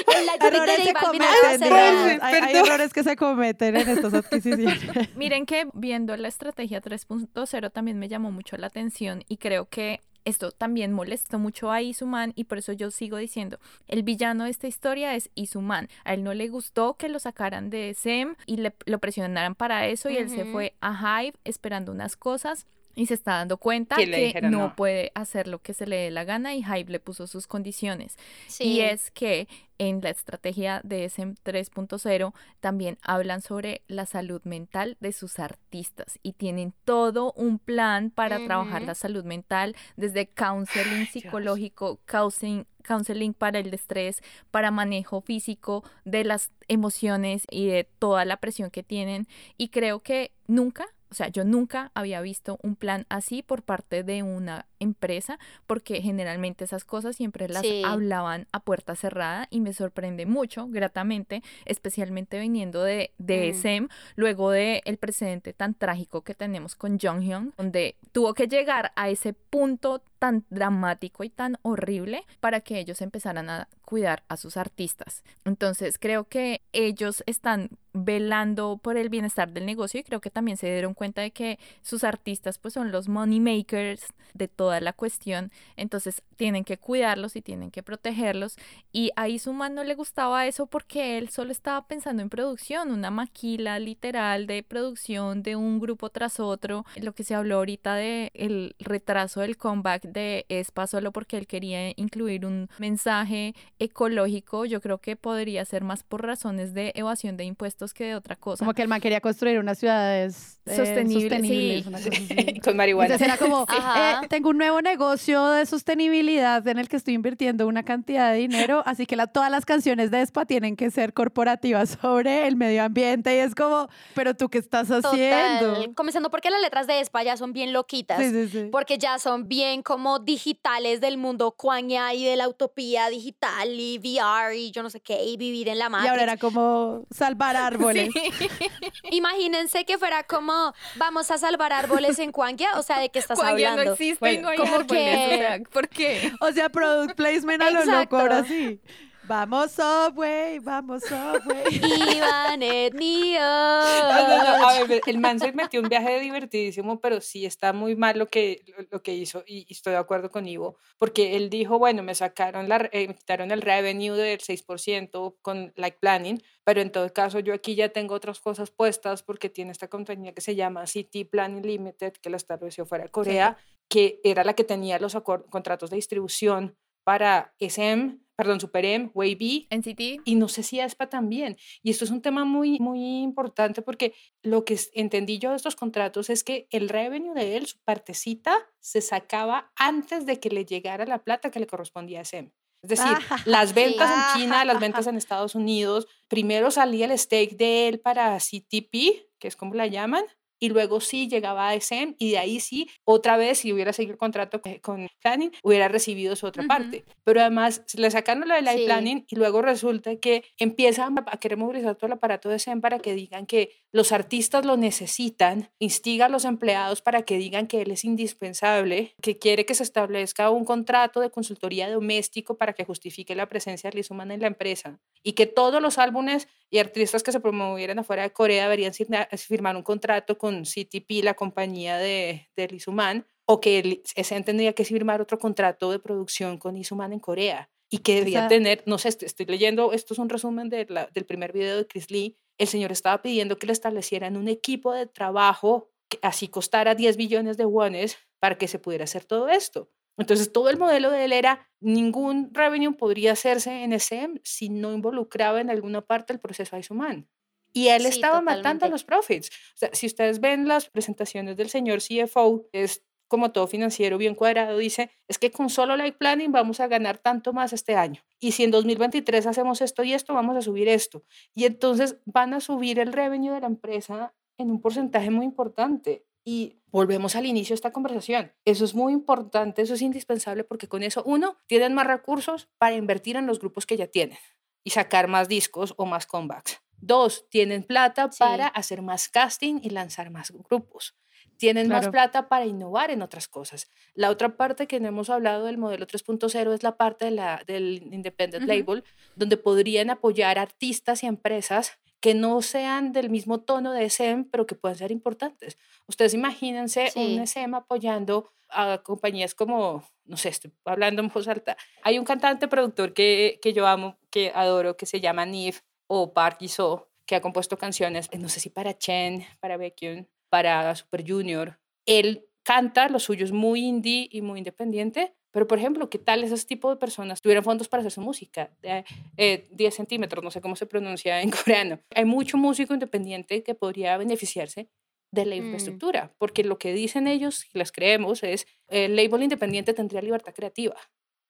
[0.07, 1.23] El lightstick de Errores J Balvin
[1.59, 1.75] se
[2.23, 4.81] hay, hay errores que se cometen en estas adquisiciones.
[5.17, 10.01] Miren que viendo la estrategia 3.0 también me llamó mucho la atención y creo que
[10.25, 13.59] esto también molestó mucho a Izuman y por eso yo sigo diciendo,
[13.89, 15.89] el villano de esta historia es Izuman.
[16.05, 19.87] A él no le gustó que lo sacaran de SEM y le, lo presionaran para
[19.87, 23.97] eso y él se fue a Hive esperando unas cosas y se está dando cuenta
[23.97, 24.77] Que no, no.
[24.77, 28.17] puede hacer lo que se le dé la gana y Hive le puso sus condiciones.
[28.47, 28.65] Sí.
[28.65, 34.97] Y es que en la estrategia de SM 3.0 también hablan sobre la salud mental
[35.01, 41.07] de sus artistas y tienen todo un plan para trabajar la salud mental desde counseling
[41.07, 48.25] psicológico, counseling, counseling para el estrés, para manejo físico de las emociones y de toda
[48.25, 49.27] la presión que tienen.
[49.57, 54.03] Y creo que nunca, o sea, yo nunca había visto un plan así por parte
[54.03, 57.83] de una empresa, porque generalmente esas cosas siempre las Sí.
[57.85, 63.55] hablaban a puerta cerrada y me sorprende mucho, gratamente, especialmente viniendo de, de Mm.
[63.55, 68.91] SM, luego de el precedente tan trágico que tenemos con Jonghyun, donde tuvo que llegar
[68.97, 74.37] a ese punto tan dramático y tan horrible para que ellos empezaran a cuidar a
[74.37, 75.25] sus artistas.
[75.45, 80.57] Entonces creo que ellos están velando por el bienestar del negocio y creo que también
[80.57, 84.95] se dieron cuenta de que sus artistas pues son los money makers de toda la
[84.95, 88.57] cuestión, entonces tienen que cuidarlos y tienen que protegerlos.
[88.93, 93.11] Y a Isuman no le gustaba eso porque él solo estaba pensando en producción, una
[93.11, 98.31] maquila literal de producción de un grupo tras otro, lo que se habló ahorita de
[98.35, 104.81] el retraso del comeback de ESPA solo porque él quería incluir un mensaje ecológico, yo
[104.81, 108.65] creo que podría ser más por razones de evasión de impuestos que de otra cosa.
[108.65, 111.89] Como que el man quería construir unas ciudades eh, Sostenible, sostenibles, sí.
[111.89, 112.11] una cosa
[112.49, 112.61] así.
[112.61, 113.15] Con marihuana.
[113.15, 114.21] Entonces era como, Ajá.
[114.23, 118.39] eh, tengo un nuevo negocio de sostenibilidad en el que estoy invirtiendo una cantidad de
[118.39, 122.57] dinero, así que la, todas las canciones de ESPA tienen que ser corporativas sobre el
[122.57, 125.75] medio ambiente y es como, pero tú qué estás haciendo?
[125.75, 125.95] Total.
[125.95, 128.19] Comenzando porque las letras de Espa ya son bien loquitas.
[128.19, 128.69] Sí, sí, sí.
[128.71, 133.99] Porque ya son bien como digitales del mundo cuaña y de la utopía digital y
[133.99, 136.11] VR y yo no sé qué, y vivir en la Y Matrix.
[136.11, 138.11] ahora era como salvar árboles.
[139.11, 143.39] Imagínense que fuera como, vamos a salvar árboles en Cuangia, o sea, ¿de qué estás
[143.39, 143.93] Cuando ya no hablando?
[143.93, 146.33] existen, Bueno, no hay árboles, que- o sea, ¿por qué?
[146.41, 148.81] O sea, product placement a lo loco, ahora sí.
[149.29, 151.63] Vamos Subway, vamos Subway.
[152.17, 153.39] Iván Etnio.
[153.41, 157.73] No, no, no, A ver, el man se metió un viaje divertidísimo, pero sí está
[157.73, 160.77] muy mal lo que, lo- lo que hizo y, y estoy de acuerdo con Ivo,
[160.99, 165.73] porque él dijo, bueno, me sacaron la, eh, me quitaron el revenue del 6% con
[165.77, 169.71] Like Planning, pero en todo caso yo aquí ya tengo otras cosas puestas porque tiene
[169.71, 173.57] esta compañía que se llama City Planning Limited, que la estableció fuera de Corea,
[173.89, 175.17] que era la que tenía los
[175.49, 181.09] contratos de distribución para SM, perdón, Super M, Wavy NCT, y no sé si ASPA
[181.09, 181.57] también.
[181.81, 185.77] Y esto es un tema muy, muy importante porque lo que entendí yo de estos
[185.77, 190.65] contratos es que el revenue de él, su partecita, se sacaba antes de que le
[190.65, 192.53] llegara la plata que le correspondía a SM.
[192.83, 193.07] Es decir,
[193.47, 198.01] las ventas en China, las ventas en Estados Unidos, primero salía el stake de él
[198.01, 200.25] para CTP, que es como la llaman,
[200.63, 204.13] y luego sí llegaba a SM y de ahí sí, otra vez, si hubiera seguido
[204.13, 207.05] el contrato con- Planning, hubiera recibido su otra parte.
[207.25, 208.85] Pero además le sacaron lo de Life Sí.
[208.85, 213.01] Planning y luego resulta que empiezan a querer movilizar todo el aparato de SEM para
[213.01, 217.83] que digan que los artistas lo necesitan, instiga a los empleados para que digan que
[217.83, 222.85] él es indispensable, que quiere que se establezca un contrato de consultoría doméstico para que
[222.85, 226.79] justifique la presencia de Liz Humana en la empresa y que todos los álbumes y
[226.79, 228.93] artistas que se promovieran afuera de Corea deberían
[229.37, 234.73] firmar un contrato con CTP, la compañía de, de Liz Human, o que ese tendría
[234.73, 238.83] que firmar otro contrato de producción con Isuman en Corea y que debía sea- tener,
[238.87, 241.87] no sé, est- estoy leyendo, esto es un resumen de la- del primer video de
[241.87, 246.49] Chris Lee, el señor estaba pidiendo que le establecieran un equipo de trabajo que así
[246.49, 249.91] costara 10 billones de wones para que se pudiera hacer todo esto.
[250.19, 254.93] Entonces, todo el modelo de él era, ningún revenue podría hacerse en SM si no
[254.93, 257.29] involucraba en alguna parte el proceso Isuman.
[257.73, 258.85] Y él Sí, estaba matando totalmente.
[258.87, 259.49] a los profits.
[259.49, 263.03] O sea, si ustedes ven las presentaciones del señor CFO, es
[263.33, 267.17] como todo financiero bien cuadrado, dice, es que con solo life planning vamos a ganar
[267.17, 268.21] tanto más este año.
[268.39, 271.25] Y si en 2023 hacemos esto y esto, vamos a subir esto.
[271.55, 276.27] Y entonces van a subir el revenue de la empresa en un porcentaje muy importante.
[276.45, 278.53] Y volvemos al inicio de esta conversación.
[278.67, 282.97] Eso es muy importante, eso es indispensable porque con eso, uno, tienen más recursos para
[282.97, 284.39] invertir en los grupos que ya tienen
[284.85, 286.83] y sacar más discos o más comebacks.
[286.99, 288.39] Dos, tienen plata Sí.
[288.39, 291.17] para hacer más casting y lanzar más grupos.
[291.63, 293.89] Tienen más plata para innovar en otras cosas.
[294.15, 297.63] La otra parte que no hemos hablado del modelo 3.0 es la parte de la,
[297.67, 299.05] del independent label,
[299.37, 304.67] donde podrían apoyar artistas y empresas que no sean del mismo tono de SM, pero
[304.67, 305.79] que puedan ser importantes.
[306.07, 307.37] Ustedes imagínense Sí.
[307.37, 311.77] un SM apoyando a compañías como, no sé, estoy hablando en voz alta.
[312.03, 316.33] Hay un cantante productor que, que yo amo, que adoro, que se llama Nif o
[316.33, 321.25] Park Iso, que ha compuesto canciones, no sé si para Chen, para Baekhyun, para Super
[321.27, 321.79] Junior.
[322.05, 326.45] Él canta, lo suyo es muy indie y muy independiente, pero por ejemplo, ¿qué tal
[326.45, 328.71] esos tipos de personas tuvieran fondos para hacer su música?
[328.83, 329.03] De,
[329.39, 331.51] eh, 10 centímetros, no sé cómo se pronuncia en
[331.81, 332.01] coreano.
[332.15, 334.91] Hay mucho músico independiente que podría beneficiarse
[335.31, 335.59] de la Mm.
[335.59, 340.53] infraestructura, porque lo que dicen ellos, y las creemos, es el label independiente tendría libertad
[340.55, 340.97] creativa.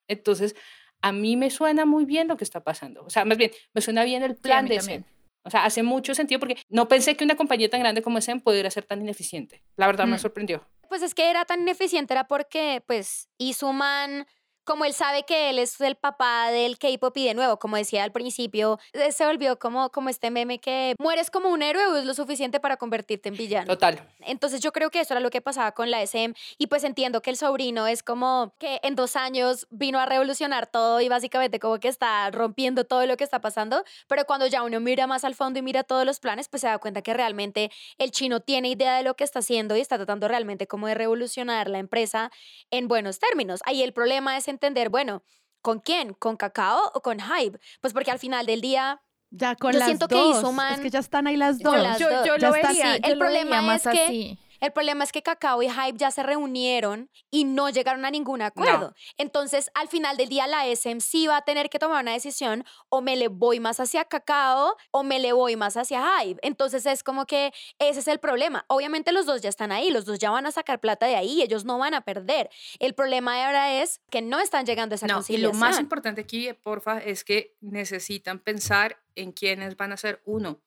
[0.07, 0.55] Entonces,
[1.01, 3.05] a mí me suena muy bien lo que está pasando.
[3.05, 5.05] O sea, más bien, me suena bien el Sí, plan mí de ese.
[5.45, 8.41] O sea, hace mucho sentido porque no pensé que una compañía tan grande como SM
[8.41, 9.63] pudiera ser tan ineficiente.
[9.77, 10.21] La verdad me Mm.
[10.21, 10.67] sorprendió.
[10.89, 14.27] Pues es que era tan ineficiente era porque, pues, Isuman,
[14.65, 18.05] como él sabe que él es el papá del K-pop y de nuevo, como decía
[18.05, 21.97] al principio, eh, se volvió como, como este meme que mueres como un héroe o
[21.97, 23.67] es lo suficiente para convertirte en villano.
[23.67, 24.07] Total.
[24.21, 27.23] Entonces yo creo que eso era lo que pasaba con la SM y pues entiendo
[27.23, 31.59] que el sobrino es como que en dos años vino a revolucionar todo y básicamente
[31.59, 35.25] como que está rompiendo todo lo que está pasando, pero cuando ya uno mira más
[35.25, 38.41] al fondo y mira todos los planes, pues se da cuenta que realmente el chino
[38.41, 41.79] tiene idea de lo que está haciendo y está tratando realmente como de revolucionar la
[41.79, 42.31] empresa
[42.71, 43.61] en buenos términos.
[43.65, 45.23] Ahí el problema es entender, bueno,
[45.61, 46.15] ¿con quién?
[46.15, 47.59] ¿Con Cacao o con Hype?
[47.81, 49.01] Pues porque al final del día
[49.35, 50.37] Ya con Yo las siento que dos.
[50.39, 51.75] hizo Es man que ya están ahí las dos.
[51.77, 52.27] las Yo, dos.
[52.27, 53.01] yo Ya lo está vería, así.
[53.03, 54.39] yo El lo vería problema más es que- así.
[54.63, 58.43] El problema es que Cacao y Hype ya se reunieron y no llegaron a ningún
[58.43, 58.95] acuerdo.
[59.19, 63.01] Entonces, al final del día, la SMC va a tener que tomar una decisión o
[63.01, 66.39] me le voy más hacia Cacao o me le voy más hacia Hype.
[66.47, 68.65] Entonces, es como que ese es el problema.
[68.69, 71.43] Obviamente, los dos ya están ahí, los dos ya van a sacar plata de ahí,
[71.43, 72.49] ellos no van a perder.
[72.79, 76.21] El problema ahora es que no están llegando a esa No, y lo más importante
[76.21, 80.63] aquí, eh, porfa, es que necesitan pensar en quiénes van a ser uno,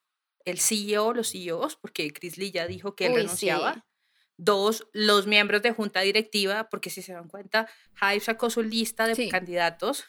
[0.46, 3.74] el CEO, los CEOs, porque Chris Lee ya dijo que él Uy, renunciaba.
[3.74, 3.80] sí.
[4.38, 7.68] Dos, los miembros de junta directiva, porque si se dan cuenta,
[8.00, 9.28] Hype sacó su lista de Sí.
[9.28, 10.04] candidatos,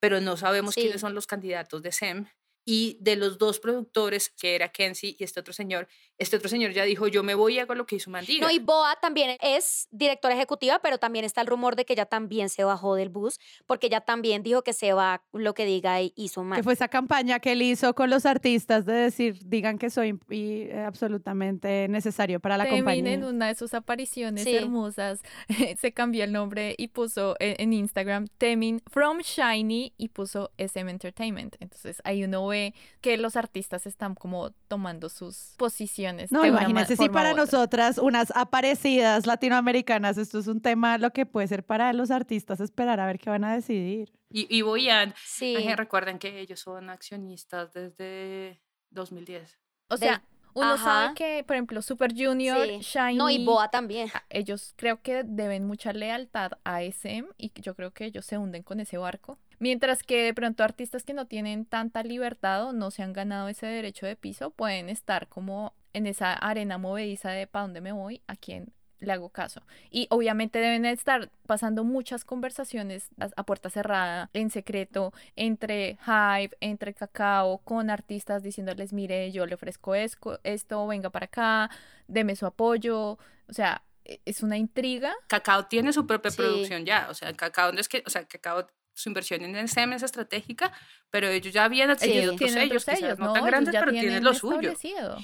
[0.00, 0.82] pero no sabemos Sí.
[0.82, 2.26] quiénes son los candidatos de SEM.
[2.64, 5.88] Y de los dos productores, que era Kenzie y este otro señor,
[6.18, 8.46] este otro señor ya dijo, yo me voy y hago lo que hizo Mandiga.
[8.46, 12.06] No, y Boa también es directora ejecutiva, pero también está el rumor de que ella
[12.06, 16.00] también se bajó del bus, porque ella también dijo que se va lo que diga
[16.00, 16.58] y hizo mal.
[16.58, 20.20] Que fue esa campaña que él hizo con los artistas de decir, digan que soy
[20.30, 23.12] y, eh, absolutamente necesario para la Temin compañía.
[23.14, 24.54] en una de sus apariciones Sí.
[24.54, 25.20] hermosas
[25.80, 30.88] se cambió el nombre y puso en, en Instagram Temin from Shiny y puso SM
[30.90, 31.56] Entertainment.
[31.60, 36.30] Entonces ahí uno ve que los artistas están como tomando sus posiciones.
[36.30, 37.42] No, de imagínense si para otra.
[37.44, 42.60] nosotras, unas aparecidas latinoamericanas, esto es un tema, lo que puede ser para los artistas
[42.60, 44.12] esperar a ver qué van a decidir.
[44.30, 45.56] Y, y Boyan, sí.
[45.74, 49.58] Recuerden que ellos son accionistas desde 2010.
[49.88, 50.22] O sea,
[50.54, 51.14] uno sabe Ajá.
[51.14, 52.78] que, por ejemplo, Super Junior, Sí.
[52.80, 53.16] Shiny.
[53.16, 54.10] No, y Boa también.
[54.30, 58.36] Ellos creo que deben mucha lealtad a SM y que yo creo que ellos se
[58.38, 59.38] hunden con ese barco.
[59.62, 63.46] Mientras que de pronto artistas que no tienen tanta libertad o no se han ganado
[63.46, 67.92] ese derecho de piso pueden estar como en esa arena movediza de para dónde me
[67.92, 69.62] voy, a quién le hago caso.
[69.88, 76.56] Y obviamente deben estar pasando muchas conversaciones a, a puerta cerrada, en secreto, entre Hype,
[76.58, 81.70] entre Cacao, con artistas diciéndoles, mire, yo le ofrezco esco- esto, venga para acá,
[82.08, 83.12] deme su apoyo.
[83.48, 85.12] O sea, e- es una intriga.
[85.28, 86.38] Cacao tiene su propia Sí.
[86.38, 89.92] producción ya, o sea, Cacao no es que, o sea, Cacao su inversión en SEM
[89.94, 90.72] es estratégica,
[91.10, 93.32] pero ellos ya habían adquirido Ellos otros tienen sellos, otros quizás sellos, no, ¿no?
[93.32, 94.74] tan Ellos grandes, pero tienen tienen lo suyo.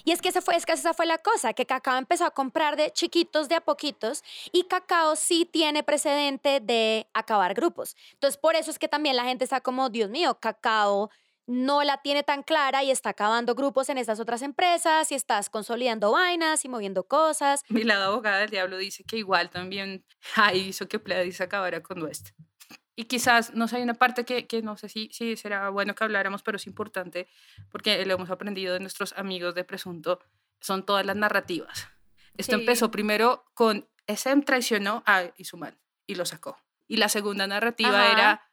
[0.05, 2.31] Y es que, esa fue, es que esa fue la cosa, que Cacao empezó a
[2.31, 7.97] comprar de chiquitos de a poquitos y Cacao sí tiene precedente de acabar grupos.
[8.15, 11.11] Entonces, por eso es que también la gente está como, Dios mío, Cacao
[11.49, 15.49] no la tiene tan clara y está acabando grupos en estas otras empresas y estás
[15.49, 17.63] consolidando vainas y moviendo cosas.
[17.71, 20.05] Mi lado abogada del diablo dice que igual también
[20.35, 22.29] Hype hizo que Pledis acabara con West.
[23.01, 25.95] Y quizás, no sé, hay una parte que, que no sé si, si será bueno
[25.95, 27.29] que habláramos, pero es importante
[27.71, 30.19] porque lo hemos aprendido de nuestros amigos de Presunto,
[30.61, 31.87] son todas las narrativas.
[32.37, 32.61] Esto Sí.
[32.63, 35.79] empezó primero con SM traicionó a Izuman
[36.09, 36.59] y lo sacó.
[36.89, 38.13] Y la segunda narrativa Ajá.
[38.13, 38.51] era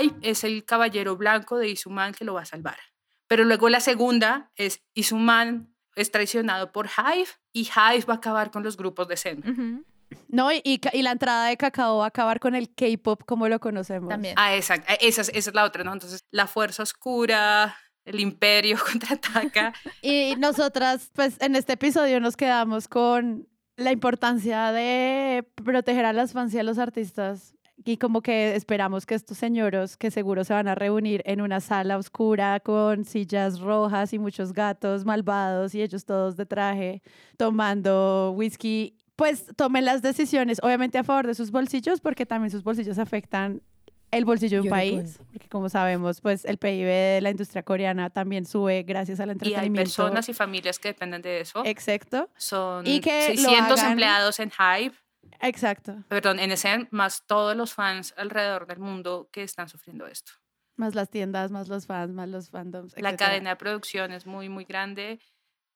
[0.00, 2.78] Hype es el caballero blanco de Izuman que lo va a salvar.
[3.26, 8.52] Pero luego la segunda es Izuman es traicionado por Hive y Hive va a acabar
[8.52, 9.38] con los grupos de Zen.
[9.40, 9.84] Ujú,
[10.28, 13.48] No, y, y y la entrada de Cacao va a acabar con el K-pop como
[13.48, 14.08] lo conocemos.
[14.08, 14.34] También.
[14.36, 14.92] Ah, exacto.
[15.00, 15.92] Esa es, esa es la otra, ¿no?
[15.92, 19.72] Entonces, la fuerza oscura, el imperio contraataca.
[20.02, 26.32] Y nosotras, pues en este episodio nos quedamos con la importancia de proteger a las
[26.32, 27.54] fans y a los artistas.
[27.82, 31.60] Y como que esperamos que estos señoros, que seguro se van a reunir en una
[31.60, 37.02] sala oscura con sillas rojas y muchos gatos malvados y ellos todos de traje,
[37.38, 42.62] tomando whisky, pues tomen las decisiones, obviamente a favor de sus bolsillos, porque también sus
[42.64, 43.62] bolsillos afectan
[44.10, 47.30] el bolsillo de un Yo no país, porque como sabemos, pues el PIB de la
[47.30, 49.82] industria coreana también sube gracias al Y hay entretenimiento.
[49.82, 51.62] personas y familias que dependen de eso.
[51.64, 54.94] Exacto, Son y que lo 600 hagan- empleados en Hive,
[55.40, 56.02] exacto.
[56.08, 60.32] perdón, en SN, más todos los fans alrededor del mundo que están sufriendo esto.
[60.76, 62.94] Más las tiendas, más los fans, más los fandoms.
[63.00, 65.20] La cadena de producción es muy, muy grande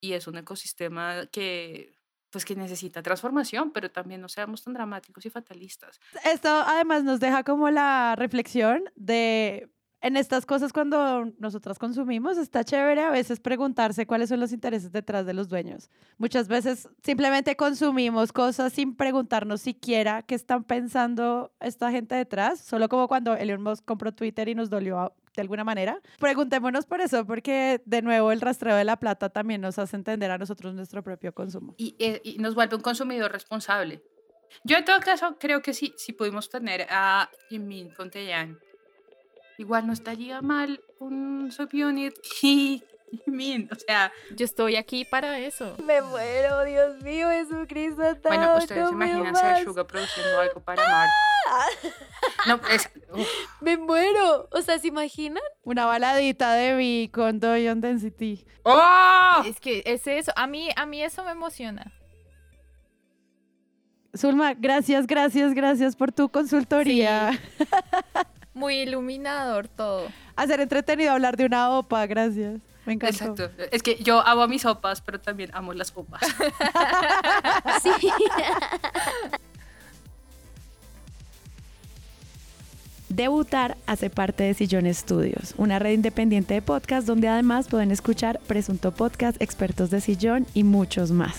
[0.01, 1.93] y es un ecosistema que
[2.35, 6.01] pues que necesita transformación, pero también no seamos tan dramáticos y fatalistas.
[6.25, 9.71] Esto además nos deja como la reflexión de
[10.01, 14.91] en estas cosas cuando nosotras consumimos está chévere a veces preguntarse cuáles son los intereses
[14.91, 15.91] detrás de los dueños.
[16.19, 22.89] Muchas veces simplemente consumimos cosas sin preguntarnos siquiera qué están pensando esta gente detrás, solo
[22.89, 26.01] como cuando Elon Musk compró Twitter y nos dolió de alguna manera.
[26.19, 30.31] Preguntémonos por eso, porque de nuevo el rastreo de la plata también nos hace entender
[30.31, 31.75] a nosotros nuestro propio consumo.
[31.77, 34.03] y, eh, nos vuelve un consumidor responsable.
[34.63, 38.59] Yo en todo caso creo que sí, si pudimos tener a Jimin con Taeyeon,
[39.59, 42.83] igual no estaría mal un subunit y
[43.71, 45.77] O sea, Yo estoy aquí para eso.
[45.85, 48.03] Me muero, Dios mío, Jesucristo.
[48.25, 51.09] bueno, ustedes se imaginan ser Suga produciendo algo para Mar.
[52.47, 53.29] No, es, uf,
[53.61, 54.49] Me muero.
[54.51, 55.43] O sea, ¿se imaginan?
[55.63, 58.47] Una baladita de Vi con Doyon Density.
[58.63, 59.43] ¡Oh!
[59.47, 60.33] Es que es eso.
[60.37, 61.93] A mí, a mí eso me emociona.
[64.17, 67.39] Zulma, gracias, gracias, gracias por tu consultoría.
[68.55, 70.07] Muy iluminador todo.
[70.37, 72.61] Hacer entretenido hablar de una OPA, gracias.
[72.87, 73.25] Me encantó.
[73.25, 73.51] Exacto.
[73.73, 76.23] Es que yo amo mis sopas, pero también amo las opas.
[77.83, 77.91] Sí.
[83.09, 88.41] Debutar hace parte de Sillón Estudios, una red independiente de podcast donde además pueden escuchar
[88.41, 91.37] Presunto Podcast, Expertos de Sillón y muchos más.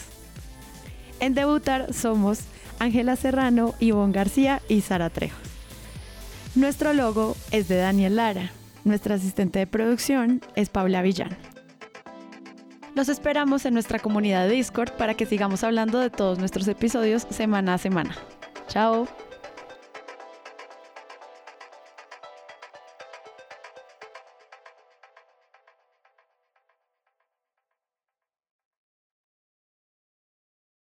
[1.19, 2.41] En Debutar somos
[2.79, 5.39] Ángela Serrano, Ivonne García y Sara Trejos.
[6.55, 8.51] Nuestro logo es de Daniel Lara.
[8.85, 11.35] Nuestra asistente de producción es Paula Villán.
[12.93, 17.25] Los esperamos en nuestra comunidad de Discord para que sigamos hablando de todos nuestros episodios
[17.31, 18.15] semana a semana.
[18.67, 19.07] Chao.